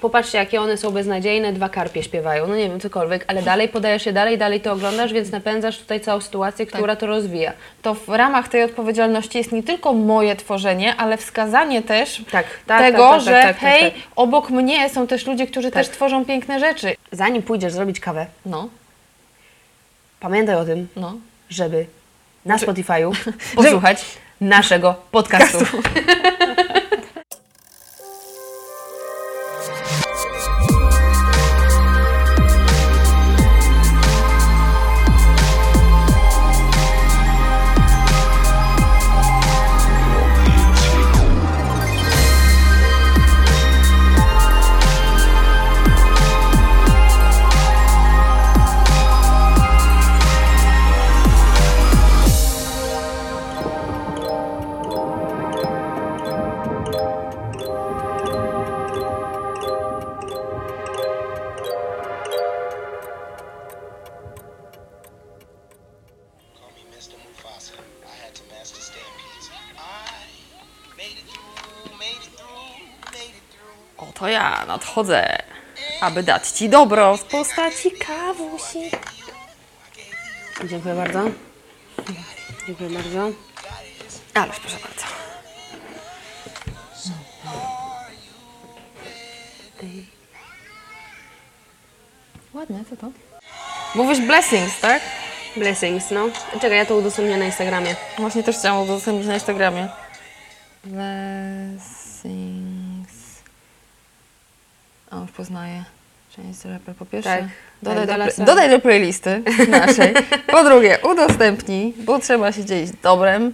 popatrzcie 0.00 0.38
jakie 0.38 0.60
one 0.60 0.76
są 0.76 0.90
beznadziejne, 0.90 1.52
dwa 1.52 1.68
karpie 1.68 2.02
śpiewają, 2.02 2.46
no 2.46 2.56
nie 2.56 2.68
wiem, 2.68 2.80
cokolwiek, 2.80 3.24
ale 3.28 3.42
dalej 3.42 3.68
podajesz 3.68 4.06
je 4.06 4.12
dalej, 4.12 4.38
dalej 4.38 4.60
to 4.60 4.72
oglądasz, 4.72 5.12
więc 5.12 5.30
napędzasz 5.30 5.78
tutaj 5.78 6.00
całą 6.00 6.20
sytuację, 6.20 6.66
która 6.66 6.96
to 6.96 7.06
rozwija. 7.06 7.52
To 7.82 7.94
w 7.94 8.08
ramach 8.08 8.48
tej 8.48 8.62
odpowiedzialności 8.62 9.38
jest 9.38 9.52
nie 9.52 9.62
tylko 9.62 9.92
moje 9.92 10.36
tworzenie, 10.36 10.96
ale 10.96 11.16
wskazanie 11.16 11.82
też 11.82 12.22
Tak, 12.30 12.46
tak, 12.66 12.80
tego, 12.80 12.98
tak, 12.98 13.10
tak, 13.12 13.20
że 13.22 13.30
tak, 13.30 13.42
tak, 13.44 13.56
hej, 13.56 13.92
tak. 13.92 14.00
obok 14.16 14.50
mnie 14.50 14.88
są 14.88 15.06
też 15.06 15.26
ludzie, 15.26 15.46
którzy 15.46 15.70
Tak. 15.70 15.84
też 15.86 15.94
tworzą 15.96 16.24
piękne 16.24 16.60
rzeczy. 16.60 16.94
Zanim 17.12 17.42
pójdziesz 17.42 17.72
zrobić 17.72 18.00
kawę, 18.00 18.26
No, 18.46 18.68
pamiętaj 20.20 20.54
o 20.56 20.64
tym, 20.64 20.88
no. 20.96 21.14
żeby 21.50 21.86
na 22.44 22.56
Spotify'u 22.56 23.12
posłuchać 23.56 24.04
naszego 24.40 24.94
podcastu. 25.10 25.64
Oto 74.16 74.28
ja 74.28 74.64
nadchodzę, 74.66 75.42
aby 76.00 76.22
dać 76.22 76.48
Ci 76.48 76.68
dobro 76.68 77.16
w 77.16 77.24
postaci 77.24 77.90
kawusi. 77.90 78.90
Dziękuję 80.64 80.94
bardzo. 80.94 81.22
Dziękuję 82.66 82.90
bardzo. 82.90 83.30
Ależ 84.34 84.60
proszę 84.60 84.76
bardzo. 84.82 85.06
Ładne, 92.54 92.84
co 92.90 92.96
to? 92.96 93.10
Mówisz 93.94 94.20
blessings, 94.20 94.80
tak? 94.80 95.02
Blessings, 95.56 96.10
no. 96.10 96.28
Czekaj, 96.52 96.78
ja 96.78 96.86
to 96.86 96.96
udostępnię 96.96 97.36
na 97.36 97.44
Instagramie. 97.44 97.96
Właśnie 98.18 98.42
też 98.42 98.56
chciałam 98.56 98.82
udostępnić 98.82 99.26
na 99.26 99.34
Instagramie. 99.34 99.88
Poznaję. 105.36 105.84
Część 106.36 106.64
raper 106.64 106.94
po 106.94 107.06
pierwsze. 107.06 107.30
Tak. 107.30 107.44
Dodaj, 107.82 108.06
Tak, 108.06 108.36
do, 108.36 108.44
dodaj 108.44 108.70
do 108.70 108.80
playlisty 108.80 109.42
naszej. 109.70 110.14
Po 110.46 110.64
drugie, 110.64 110.98
udostępnij, 111.12 111.94
bo 112.04 112.18
trzeba 112.18 112.52
się 112.52 112.64
dzielić 112.64 112.90
dobrem. 113.02 113.52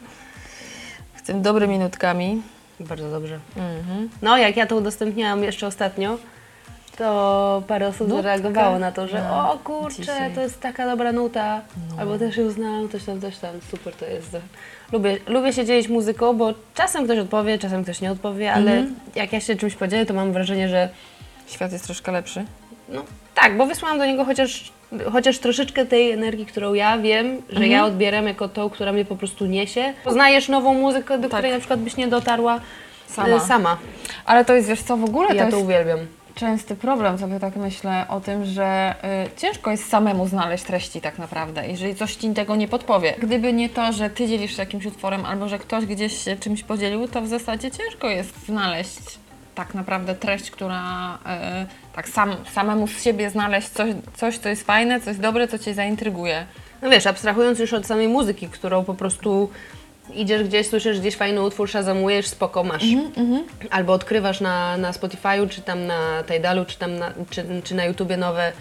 W 1.15 1.23
tym 1.23 1.43
dobrymi 1.43 1.79
nutkami. 1.79 2.43
Bardzo 2.81 3.11
dobrze. 3.11 3.39
No, 4.23 4.39
jak 4.39 4.57
ja 4.57 4.67
to 4.67 4.77
udostępniałam 4.77 5.45
jeszcze 5.45 5.67
ostatnio, 5.67 6.19
to 6.99 7.63
parę 7.69 7.89
osób 7.89 8.09
Nutka. 8.09 8.23
zareagowało 8.23 8.79
na 8.79 8.93
to, 8.93 9.09
że 9.09 9.23
No, 9.31 9.53
o 9.53 9.59
kurczę, 9.59 9.97
dzisiaj. 9.97 10.35
to 10.35 10.41
jest 10.41 10.61
taka 10.61 10.87
dobra 10.87 11.13
nuta, 11.13 11.61
albo 11.99 12.19
też 12.19 12.37
ją 12.37 12.51
znam, 12.51 12.89
coś 12.89 13.05
tam, 13.05 13.21
coś 13.21 13.39
tam, 13.39 13.51
super 13.71 13.95
to 13.95 14.07
jest. 14.07 14.37
Lubię, 14.93 15.19
lubię 15.27 15.53
się 15.53 15.65
dzielić 15.65 15.89
muzyką, 15.89 16.33
bo 16.37 16.55
czasem 16.75 17.05
ktoś 17.05 17.19
odpowie, 17.19 17.59
czasem 17.59 17.83
ktoś 17.85 18.01
nie 18.01 18.11
odpowie, 18.13 18.53
ale 18.53 18.87
jak 19.15 19.33
ja 19.33 19.41
się 19.41 19.57
czymś 19.57 19.75
podzielę, 19.75 20.07
to 20.07 20.15
mam 20.15 20.33
wrażenie, 20.33 20.69
że 20.69 20.89
Świat 21.47 21.73
jest 21.73 21.85
troszkę 21.85 22.13
lepszy. 22.13 22.45
no 22.89 23.05
tak, 23.35 23.57
bo 23.57 23.67
wysłałam 23.67 23.99
do 23.99 24.07
niego 24.07 24.25
chociaż, 24.25 24.73
chociaż 25.13 25.39
troszeczkę 25.39 25.87
tej 25.87 26.11
energii, 26.11 26.47
którą 26.47 26.75
ja 26.75 26.99
wiem, 26.99 27.43
że 27.51 27.69
ja 27.69 27.85
odbieram 27.85 28.27
jako 28.27 28.49
tą, 28.49 28.71
która 28.71 28.93
mnie 28.93 29.05
po 29.05 29.17
prostu 29.17 29.47
niesie. 29.47 29.93
Poznajesz 30.05 30.49
nową 30.49 30.75
muzykę, 30.75 31.19
do 31.19 31.29
której 31.29 31.53
na 31.53 31.59
przykład 31.59 31.81
byś 31.81 31.97
nie 31.97 32.09
dotarła 32.09 32.61
Sama. 33.07 33.29
e, 33.29 33.41
sama. 33.41 33.77
Ale 34.25 34.45
to 34.45 34.55
jest, 34.55 34.69
wiesz 34.69 34.83
co, 34.83 34.97
w 34.97 35.05
ogóle 35.05 35.29
Ja 35.29 35.45
to 35.45 35.51
to 35.51 35.57
jest 35.57 35.67
uwielbiam. 35.69 35.99
częsty 36.35 36.77
problem, 36.77 37.19
sobie 37.19 37.41
tak 37.41 37.57
myślę 37.57 38.05
o 38.09 38.21
tym, 38.21 38.45
że 38.45 38.95
y, 39.35 39.41
ciężko 39.41 39.71
jest 39.71 39.89
samemu 39.89 40.29
znaleźć 40.29 40.65
treści 40.65 41.01
tak 41.01 41.19
naprawdę, 41.19 41.69
jeżeli 41.69 41.95
coś 41.95 42.17
Ci 42.17 42.31
tego 42.31 42.57
nie 42.57 42.69
podpowie. 42.69 43.15
Gdyby 43.19 43.53
nie 43.53 43.69
to, 43.69 43.93
że 43.93 44.11
Ty 44.11 44.29
dzielisz 44.29 44.57
się 44.57 44.63
jakimś 44.63 44.87
utworem 44.87 45.27
albo 45.27 45.49
że 45.49 45.59
ktoś 45.59 45.87
gdzieś 45.87 46.25
się 46.25 46.37
czymś 46.37 46.63
podzielił, 46.63 47.09
to 47.09 47.23
w 47.23 47.29
zasadzie 47.29 47.71
ciężko 47.71 48.09
jest 48.09 48.47
znaleźć 48.47 49.22
tak 49.55 49.75
naprawdę 49.75 50.15
treść, 50.15 50.51
która 50.51 51.15
y, 51.15 51.95
tak 51.97 52.09
sam, 52.09 52.37
samemu 52.53 52.87
z 52.87 53.03
siebie 53.03 53.31
znaleźć 53.31 53.69
coś, 53.69 53.95
coś, 54.15 54.39
co 54.39 54.49
jest 54.49 54.67
fajne, 54.67 55.01
coś 55.01 55.17
dobre, 55.17 55.49
co 55.49 55.59
Cię 55.59 55.75
zaintryguje. 55.75 56.47
No 56.83 56.91
wiesz, 56.91 57.07
abstrahując 57.07 57.59
już 57.59 57.73
od 57.73 57.87
samej 57.87 58.09
muzyki, 58.09 58.49
którą 58.49 58.85
po 58.85 58.95
prostu 58.95 59.51
idziesz 60.15 60.45
gdzieś, 60.45 60.69
słyszysz 60.69 61.01
gdzieś 61.01 61.17
fajny 61.17 61.43
utwór, 61.43 61.71
szazamujesz, 61.71 62.27
spoko, 62.27 62.65
masz. 62.65 62.85
Albo 63.71 63.93
odkrywasz 63.93 64.41
na, 64.41 64.77
na 64.77 64.93
Spotify'u, 64.93 65.49
czy 65.49 65.63
tam 65.63 65.87
na 65.87 66.25
Tidalu, 66.27 66.65
czy 66.65 66.79
tam 66.79 66.99
na, 66.99 67.13
czy, 67.31 67.45
czy 67.65 67.75
na 67.75 67.85
YouTubie 67.85 68.17
nowe, 68.17 68.53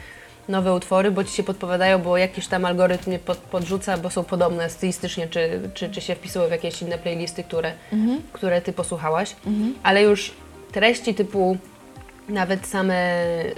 nowe 0.49 0.73
utwory, 0.73 1.11
bo 1.11 1.23
ci 1.23 1.33
się 1.33 1.43
podpowiadają, 1.43 1.99
bo 1.99 2.17
jakiś 2.17 2.47
tam 2.47 2.65
algorytm 2.65 3.11
je 3.11 3.19
pod, 3.19 3.37
podrzuca, 3.37 3.97
bo 3.97 4.09
są 4.09 4.23
podobne 4.23 4.69
stylistycznie, 4.69 5.27
czy, 5.27 5.69
czy, 5.73 5.89
czy 5.89 6.01
się 6.01 6.15
wpisują 6.15 6.47
w 6.47 6.51
jakieś 6.51 6.81
inne 6.81 6.97
playlisty, 6.97 7.43
które, 7.43 7.73
które 8.33 8.61
ty 8.61 8.73
posłuchałaś. 8.73 9.35
Ale 9.83 10.03
już 10.03 10.31
treści 10.71 11.13
typu 11.15 11.57
nawet 12.29 12.67
same 12.67 13.23
y, 13.45 13.53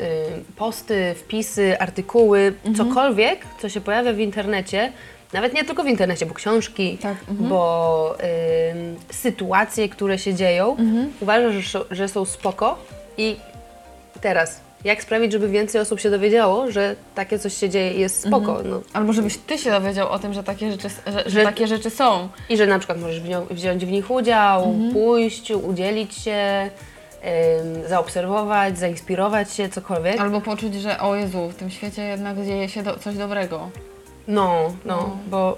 posty, 0.56 1.16
wpisy, 1.18 1.79
artykuły, 1.79 2.53
cokolwiek, 2.78 3.40
co 3.62 3.69
się 3.69 3.81
pojawia 3.81 4.13
w 4.13 4.19
internecie, 4.19 4.91
nawet 5.34 5.53
nie 5.53 5.63
tylko 5.63 5.84
w 5.84 5.88
internecie, 5.88 6.25
bo 6.25 6.34
książki, 6.34 6.97
Tak, 7.01 7.18
bo 7.29 8.16
y, 9.12 9.13
sytuacje, 9.13 9.90
które 9.90 10.18
się 10.19 10.34
dzieją, 10.34 10.75
uważam, 11.22 11.51
że, 11.53 11.62
są- 11.69 11.85
że 11.91 12.07
są 12.07 12.25
spoko 12.25 12.78
i 13.18 13.35
teraz, 14.22 14.62
jak 14.84 15.03
sprawić, 15.03 15.31
żeby 15.31 15.50
więcej 15.50 15.81
osób 15.81 16.00
się 16.00 16.09
dowiedziało, 16.09 16.72
że 16.72 16.95
takie 17.16 17.40
coś 17.40 17.53
się 17.57 17.69
dzieje 17.69 17.94
i 17.94 18.00
jest 18.00 18.28
spoko, 18.28 18.59
no. 18.66 18.81
Albo 18.94 19.13
żebyś 19.13 19.38
Ty 19.38 19.57
się 19.57 19.72
dowiedział 19.72 20.09
o 20.12 20.19
tym, 20.19 20.34
że 20.34 20.44
takie 20.44 20.72
rzeczy, 20.72 20.90
że, 20.90 21.12
że 21.25 21.30
Że- 21.30 21.44
takie 21.44 21.68
rzeczy 21.68 21.90
są. 21.90 22.30
I 22.50 22.57
że 22.57 22.68
na 22.68 22.80
przykład 22.80 23.00
możesz 23.01 23.19
w 23.22 23.30
nią, 23.30 23.45
wziąć 23.51 23.85
w 23.85 23.91
nich 23.91 24.12
udział, 24.12 24.74
pójść, 24.94 25.51
udzielić 25.51 26.13
się, 26.18 26.69
zaobserwować, 27.88 28.79
zainspirować 28.79 29.53
się, 29.53 29.69
cokolwiek. 29.69 30.19
Albo 30.19 30.41
poczuć, 30.41 30.75
że 30.75 31.00
o 31.00 31.16
Jezu, 31.16 31.50
w 31.50 31.56
tym 31.56 31.69
świecie 31.69 32.03
jednak 32.03 32.45
dzieje 32.45 32.69
się 32.69 32.84
do, 32.84 33.00
coś 33.00 33.16
dobrego. 33.16 33.69
No, 34.28 34.73
no, 34.85 35.17
bo 35.28 35.57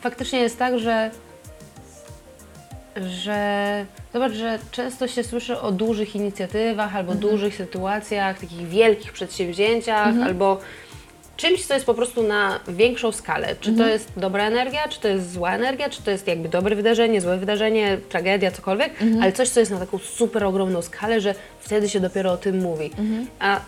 faktycznie 0.00 0.40
jest 0.40 0.58
tak, 0.58 0.78
że 0.78 1.10
że 2.96 3.86
zobacz, 4.12 4.32
że 4.32 4.58
często 4.70 5.08
się 5.08 5.24
słyszy 5.24 5.60
o 5.60 5.72
dużych 5.72 6.16
inicjatywach 6.16 6.96
albo 6.96 7.14
dużych 7.14 7.54
sytuacjach, 7.54 8.38
takich 8.40 8.68
wielkich 8.68 9.12
przedsięwzięciach, 9.12 10.14
albo 10.24 10.60
czymś, 11.36 11.66
co 11.66 11.74
jest 11.74 11.86
po 11.86 11.94
prostu 11.94 12.22
na 12.22 12.60
większą 12.68 13.12
skalę. 13.12 13.56
Czy 13.60 13.72
to 13.72 13.86
jest 13.86 14.08
dobra 14.16 14.44
energia, 14.46 14.88
czy 14.88 15.00
to 15.00 15.08
jest 15.08 15.32
zła 15.32 15.54
energia, 15.54 15.90
czy 15.90 16.02
to 16.02 16.10
jest 16.10 16.26
jakby 16.26 16.48
dobre 16.48 16.76
wydarzenie, 16.76 17.20
złe 17.20 17.38
wydarzenie, 17.38 17.98
tragedia, 18.08 18.50
cokolwiek, 18.50 18.92
ale 19.22 19.32
coś, 19.32 19.48
co 19.48 19.60
jest 19.60 19.72
na 19.72 19.78
taką 19.78 19.98
super 19.98 20.44
ogromną 20.44 20.82
skalę, 20.82 21.20
że 21.20 21.34
wtedy 21.60 21.88
się 21.88 22.00
dopiero 22.00 22.32
o 22.32 22.36
tym 22.36 22.58
mówi. 22.62 22.90
A 23.38 23.60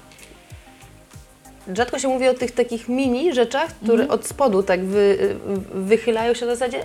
rzadko 1.77 1.98
się 1.98 2.09
mówi 2.09 2.28
o 2.28 2.34
tych 2.34 2.53
takich 2.53 2.89
mini 2.89 3.34
rzeczach, 3.34 3.71
które 3.83 4.09
od 4.09 4.27
spodu 4.27 4.62
tak 4.62 4.84
wy, 4.84 5.36
wychylają 5.74 6.34
się 6.34 6.47
na 6.47 6.54
zasadzie 6.54 6.78
"E, 6.78 6.84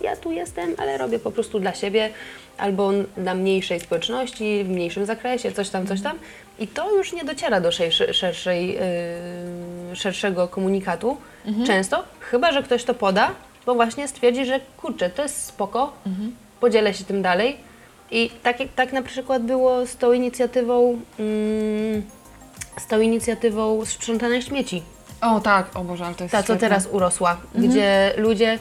ja 0.00 0.16
tu 0.16 0.32
jestem, 0.32 0.74
ale 0.78 0.98
robię 0.98 1.18
po 1.18 1.30
prostu 1.30 1.60
dla 1.60 1.74
siebie 1.74 2.10
albo 2.58 2.90
dla 3.16 3.34
mniejszej 3.34 3.80
społeczności, 3.80 4.64
w 4.64 4.68
mniejszym 4.68 5.06
zakresie, 5.06 5.52
coś 5.52 5.68
tam, 5.70 5.86
coś 5.86 6.00
tam. 6.02 6.18
I 6.58 6.68
to 6.68 6.96
już 6.96 7.12
nie 7.12 7.24
dociera 7.24 7.60
do 7.60 7.70
szerszej, 8.12 8.74
yy, 9.90 9.96
szerszego 9.96 10.48
komunikatu 10.48 11.16
często, 11.66 12.04
chyba, 12.20 12.52
że 12.52 12.62
ktoś 12.62 12.84
to 12.84 12.94
poda, 12.94 13.30
bo 13.66 13.74
właśnie 13.74 14.08
stwierdzi, 14.08 14.44
że 14.44 14.60
kurczę, 14.76 15.10
to 15.10 15.22
jest 15.22 15.44
spoko, 15.44 15.92
podzielę 16.60 16.94
się 16.94 17.04
tym 17.04 17.22
dalej. 17.22 17.56
I 18.10 18.30
tak, 18.42 18.56
tak 18.76 18.92
na 18.92 19.02
przykład 19.02 19.42
było 19.42 19.86
z 19.86 19.96
tą 19.96 20.12
inicjatywą 20.12 21.00
mm, 21.18 22.02
z 22.80 22.86
tą 22.86 23.00
inicjatywą 23.00 23.84
sprzątania 23.84 24.40
śmieci. 24.40 24.82
O 25.20 25.40
tak, 25.40 25.76
o 25.76 25.84
Boże, 25.84 26.06
ale 26.06 26.14
to 26.14 26.24
jest 26.24 26.32
Ta, 26.32 26.38
co 26.38 26.44
świetne. 26.44 26.68
teraz 26.68 26.88
urosła, 26.92 27.36
gdzie 27.54 28.14
ludzie 28.16 28.58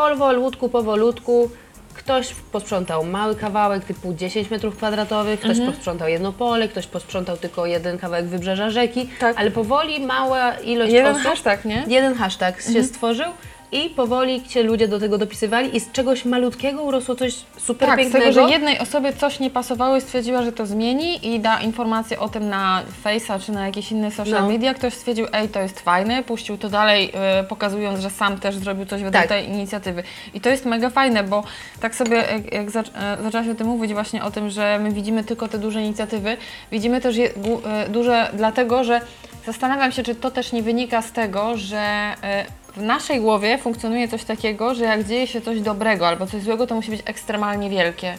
powolutku, 0.00 0.68
powolutku 0.68 1.50
Ktoś 1.94 2.34
posprzątał 2.52 3.04
mały 3.04 3.34
kawałek 3.36 3.84
typu 3.84 4.14
10 4.14 4.50
metrów 4.50 4.76
kwadratowych, 4.76 5.40
ktoś 5.40 5.50
Mhm. 5.58 5.72
posprzątał 5.72 6.08
jedno 6.08 6.32
pole, 6.32 6.68
ktoś 6.68 6.86
posprzątał 6.86 7.36
tylko 7.36 7.66
jeden 7.66 7.98
kawałek 7.98 8.26
wybrzeża 8.26 8.70
rzeki, 8.70 9.08
Tak. 9.20 9.36
ale 9.38 9.50
powoli 9.50 10.00
mała 10.06 10.54
ilość 10.54 10.92
Jeden 10.92 11.12
osób... 11.12 11.22
hashtag, 11.26 11.64
nie? 11.64 11.74
Mhm. 11.74 11.90
Jeden 11.92 12.14
hashtag 12.14 12.62
się 12.62 12.84
stworzył 12.84 13.26
i 13.72 13.90
powoli 13.90 14.42
się 14.48 14.62
ludzie 14.62 14.88
do 14.88 15.00
tego 15.00 15.18
dopisywali 15.18 15.76
i 15.76 15.80
z 15.80 15.92
czegoś 15.92 16.24
malutkiego 16.24 16.82
urosło 16.82 17.14
coś 17.14 17.34
super 17.58 17.88
Tak, 17.88 17.98
z 17.98 18.02
pięknego. 18.02 18.26
tego, 18.26 18.46
że 18.46 18.52
jednej 18.52 18.78
osobie 18.78 19.12
coś 19.12 19.40
nie 19.40 19.50
pasowało 19.50 19.96
i 19.96 20.00
stwierdziła, 20.00 20.42
że 20.42 20.52
to 20.52 20.66
zmieni 20.66 21.34
i 21.34 21.40
da 21.40 21.60
informację 21.60 22.18
o 22.20 22.28
tym 22.28 22.48
na 22.48 22.82
Face'a 23.04 23.40
czy 23.46 23.52
na 23.52 23.66
jakieś 23.66 23.92
inne 23.92 24.10
social 24.10 24.42
No. 24.42 24.48
media. 24.48 24.74
Ktoś 24.74 24.94
stwierdził, 24.94 25.26
ej, 25.32 25.48
to 25.48 25.60
jest 25.60 25.80
fajne, 25.80 26.22
puścił 26.22 26.58
to 26.58 26.68
dalej, 26.68 27.12
y, 27.40 27.44
pokazując, 27.44 28.00
że 28.00 28.10
sam 28.10 28.40
też 28.40 28.56
zrobił 28.56 28.86
coś 28.86 29.02
wedle 29.02 29.20
Tak. 29.20 29.28
tej 29.28 29.48
inicjatywy. 29.48 30.02
I 30.34 30.40
to 30.40 30.48
jest 30.48 30.64
mega 30.66 30.90
fajne, 30.90 31.24
bo 31.24 31.42
tak 31.80 31.94
sobie, 31.94 32.16
jak, 32.16 32.52
jak 32.52 32.70
zac- 32.70 32.90
e, 33.18 33.22
zaczęłaś 33.22 33.48
o 33.48 33.54
tym 33.54 33.66
mówić 33.66 33.92
właśnie 33.92 34.24
o 34.24 34.30
tym, 34.30 34.50
że 34.50 34.78
my 34.82 34.92
widzimy 34.92 35.24
tylko 35.24 35.48
te 35.48 35.58
duże 35.58 35.82
inicjatywy, 35.82 36.36
widzimy 36.72 37.00
też 37.00 37.16
je 37.16 37.30
e, 37.30 37.88
duże 37.88 38.30
dlatego, 38.34 38.84
że 38.84 39.00
zastanawiam 39.46 39.92
się, 39.92 40.02
czy 40.02 40.14
to 40.14 40.30
też 40.30 40.52
nie 40.52 40.62
wynika 40.62 41.02
z 41.02 41.12
tego, 41.12 41.56
że 41.56 41.78
e, 42.22 42.46
w 42.76 42.82
naszej 42.82 43.20
głowie 43.20 43.58
funkcjonuje 43.58 44.08
coś 44.08 44.24
takiego, 44.24 44.74
że 44.74 44.84
jak 44.84 45.04
dzieje 45.04 45.26
się 45.26 45.40
coś 45.40 45.60
dobrego 45.60 46.08
albo 46.08 46.26
coś 46.26 46.42
złego, 46.42 46.66
to 46.66 46.74
musi 46.74 46.90
być 46.90 47.02
ekstremalnie 47.04 47.70
wielkie. 47.70 48.14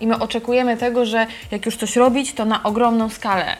I 0.00 0.06
my 0.06 0.18
oczekujemy 0.18 0.76
tego, 0.76 1.06
że 1.06 1.26
jak 1.50 1.66
już 1.66 1.76
coś 1.76 1.96
robić, 1.96 2.32
to 2.34 2.44
na 2.44 2.62
ogromną 2.62 3.08
skalę. 3.08 3.56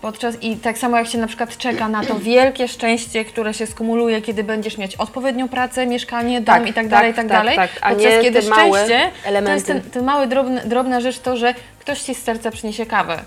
Podczas, 0.00 0.42
I 0.42 0.56
tak 0.56 0.78
samo 0.78 0.96
jak 0.96 1.06
się 1.06 1.18
na 1.18 1.26
przykład 1.26 1.56
czeka 1.56 1.88
na 1.88 2.04
to 2.04 2.18
wielkie 2.18 2.68
szczęście, 2.68 3.24
które 3.24 3.54
się 3.54 3.66
skumuluje, 3.66 4.22
kiedy 4.22 4.44
będziesz 4.44 4.78
mieć 4.78 4.96
odpowiednią 4.96 5.48
pracę, 5.48 5.86
mieszkanie, 5.86 6.40
dom 6.40 6.54
Tak, 6.54 6.62
i 6.62 6.66
tak 6.66 6.74
tak, 6.74 6.88
dalej, 6.88 7.10
i 7.10 7.14
tak 7.14 7.28
tak, 7.28 7.38
dalej. 7.38 7.56
tak. 7.56 7.70
A 7.80 7.90
Podczas 7.90 8.12
nie 8.12 8.20
kiedy 8.20 8.42
szczęście 8.42 9.10
to 9.44 9.50
jest 9.52 9.66
ten, 9.66 9.82
ten 9.82 10.04
mały, 10.04 10.26
drobny, 10.26 10.60
drobna 10.64 11.00
rzecz 11.00 11.18
to, 11.18 11.36
że 11.36 11.54
ktoś 11.78 12.00
ci 12.00 12.14
z 12.14 12.22
serca 12.22 12.50
przyniesie 12.50 12.86
kawę. 12.86 13.18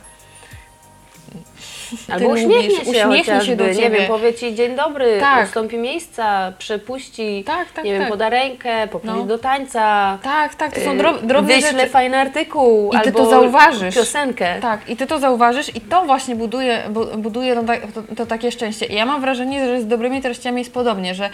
Albo 2.10 2.20
Ty 2.26 2.32
uśmiechnie 2.34 2.76
się 2.76 2.82
uśmiechnie 2.82 3.42
się 3.42 3.56
do 3.56 3.68
nie 3.68 3.76
ciebie. 3.76 3.98
wiem, 4.00 4.08
powie 4.08 4.34
Ci 4.34 4.56
dzień 4.56 4.76
dobry, 4.76 5.18
Tak. 5.20 5.48
ustąpi 5.48 5.78
miejsca, 5.78 6.54
przepuści, 6.58 7.44
Tak, 7.48 7.72
tak, 7.72 7.84
nie 7.86 7.92
wiem, 7.92 8.02
tak. 8.02 8.10
poda 8.12 8.30
rękę, 8.30 8.88
poprosi 8.88 9.18
No. 9.20 9.26
do 9.26 9.38
tańca, 9.38 10.18
Tak, 10.24 10.56
tak, 10.56 10.76
to 10.76 10.82
są 10.82 10.94
y, 10.94 10.98
drob, 10.98 11.22
drobne 11.26 11.56
wyśle 11.56 11.72
rzeczy. 11.72 11.90
fajny 11.90 12.18
artykuł, 12.18 12.92
I 12.94 13.02
ty 13.02 13.12
to 13.12 13.30
zauważysz. 13.30 13.96
piosenkę. 13.96 14.60
Tak, 14.62 14.90
i 14.90 14.96
ty 14.98 15.08
to 15.08 15.20
zauważysz 15.20 15.76
i 15.76 15.82
to 15.82 16.06
właśnie 16.06 16.36
buduje, 16.36 16.84
bu- 16.90 17.18
buduje 17.18 17.56
to, 17.56 17.62
to, 18.02 18.16
to 18.16 18.26
takie 18.26 18.52
szczęście. 18.52 18.86
I 18.86 18.96
ja 18.96 19.06
mam 19.06 19.22
wrażenie, 19.22 19.66
że 19.66 19.82
z 19.82 19.88
dobrymi 19.88 20.22
treściami 20.22 20.60
jest 20.62 20.74
podobnie, 20.74 21.16
że 21.16 21.30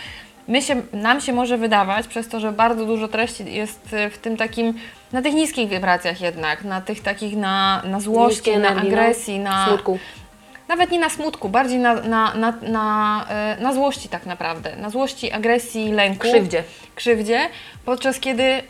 my 0.47 0.61
się, 0.61 0.75
nam 0.93 1.21
się 1.21 1.33
może 1.33 1.57
wydawać, 1.57 2.07
przez 2.07 2.27
to, 2.29 2.39
że 2.39 2.51
bardzo 2.51 2.85
dużo 2.85 3.07
treści 3.07 3.53
jest 3.53 3.93
y, 3.93 4.09
w 4.09 4.17
tym 4.17 4.37
takim, 4.37 4.73
na 5.13 5.21
tych 5.21 5.33
niskich 5.33 5.69
wibracjach 5.69 6.21
jednak, 6.21 6.63
na 6.63 6.81
tych 6.81 7.01
takich, 7.01 7.37
na, 7.37 7.81
na 7.85 7.99
złości, 7.99 8.35
Niskiej 8.37 8.57
na 8.57 8.69
energii, 8.69 8.91
no, 8.91 8.97
agresji, 8.97 9.39
na... 9.39 9.67
smutku. 9.67 9.99
Nawet 10.67 10.91
nie 10.91 10.99
na 10.99 11.09
smutku, 11.09 11.49
bardziej 11.49 11.79
na, 11.79 11.93
na, 11.93 12.33
na, 12.33 12.53
na, 12.61 13.25
y, 13.59 13.61
na 13.61 13.73
złości 13.73 14.09
tak 14.09 14.25
naprawdę. 14.25 14.75
Na 14.75 14.89
złości, 14.89 15.31
agresji, 15.31 15.91
lęku. 15.91 16.19
Krzywdzie. 16.19 16.63
Krzywdzie, 16.95 17.39
podczas 17.85 18.19
kiedy 18.19 18.43
y, 18.43 18.61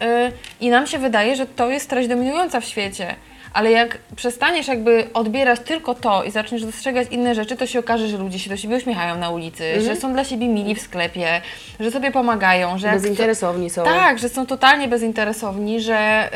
i 0.62 0.70
nam 0.70 0.88
się 0.88 0.98
wydaje, 0.98 1.36
że 1.36 1.46
to 1.46 1.70
jest 1.70 1.90
treść 1.90 2.10
dominująca 2.10 2.60
w 2.60 2.66
świecie. 2.66 3.16
Ale 3.56 3.72
jak 3.72 3.98
przestaniesz 4.16 4.68
jakby 4.68 5.08
odbierać 5.14 5.60
tylko 5.60 5.96
to 5.96 6.24
i 6.24 6.32
zaczniesz 6.32 6.66
dostrzegać 6.66 7.08
inne 7.12 7.36
rzeczy, 7.36 7.56
to 7.56 7.68
się 7.68 7.80
okaże, 7.80 8.08
że 8.08 8.18
ludzie 8.18 8.40
się 8.40 8.50
do 8.50 8.58
siebie 8.58 8.76
uśmiechają 8.78 9.18
na 9.18 9.30
ulicy, 9.30 9.64
Mhm. 9.66 9.86
że 9.86 10.02
są 10.02 10.14
dla 10.14 10.24
siebie 10.24 10.48
mili 10.48 10.76
w 10.76 10.82
sklepie, 10.82 11.42
że 11.80 11.92
sobie 11.92 12.12
pomagają, 12.12 12.78
że 12.78 12.92
Bezinteresowni 12.92 13.70
są. 13.70 13.84
tak, 13.84 14.20
że 14.20 14.30
są 14.30 14.46
totalnie 14.46 14.88
bezinteresowni, 14.88 15.82
że, 15.82 16.30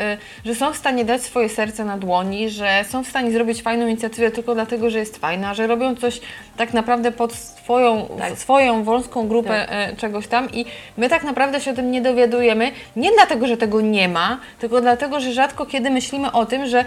y, 0.44 0.48
że 0.48 0.54
są 0.54 0.72
w 0.72 0.76
stanie 0.76 1.04
dać 1.04 1.22
swoje 1.22 1.48
serce 1.48 1.84
na 1.84 1.98
dłoni, 1.98 2.50
że 2.50 2.84
są 2.88 3.04
w 3.04 3.08
stanie 3.08 3.30
zrobić 3.32 3.62
fajną 3.62 3.86
inicjatywę 3.86 4.30
tylko 4.30 4.54
dlatego, 4.54 4.90
że 4.90 4.98
jest 4.98 5.16
fajna, 5.18 5.54
że 5.54 5.66
robią 5.66 5.96
coś 5.96 6.20
tak 6.56 6.74
naprawdę 6.74 7.12
pod 7.12 7.32
swoją, 7.34 8.08
Tak. 8.18 8.38
swoją 8.38 8.84
wąską 8.84 9.28
grupę 9.28 9.88
y, 9.92 9.96
czegoś 9.96 10.26
tam 10.26 10.52
i 10.52 10.64
my 10.96 11.08
tak 11.08 11.24
naprawdę 11.24 11.60
się 11.60 11.70
o 11.70 11.74
tym 11.74 11.90
nie 11.90 12.00
dowiadujemy, 12.02 12.70
nie 12.96 13.10
dlatego, 13.12 13.46
że 13.46 13.56
tego 13.56 13.80
nie 13.80 14.08
ma, 14.08 14.38
tylko 14.58 14.80
dlatego, 14.80 15.20
że 15.20 15.32
rzadko 15.32 15.66
kiedy 15.66 15.90
myślimy 15.90 16.32
o 16.32 16.46
tym, 16.46 16.66
że 16.66 16.84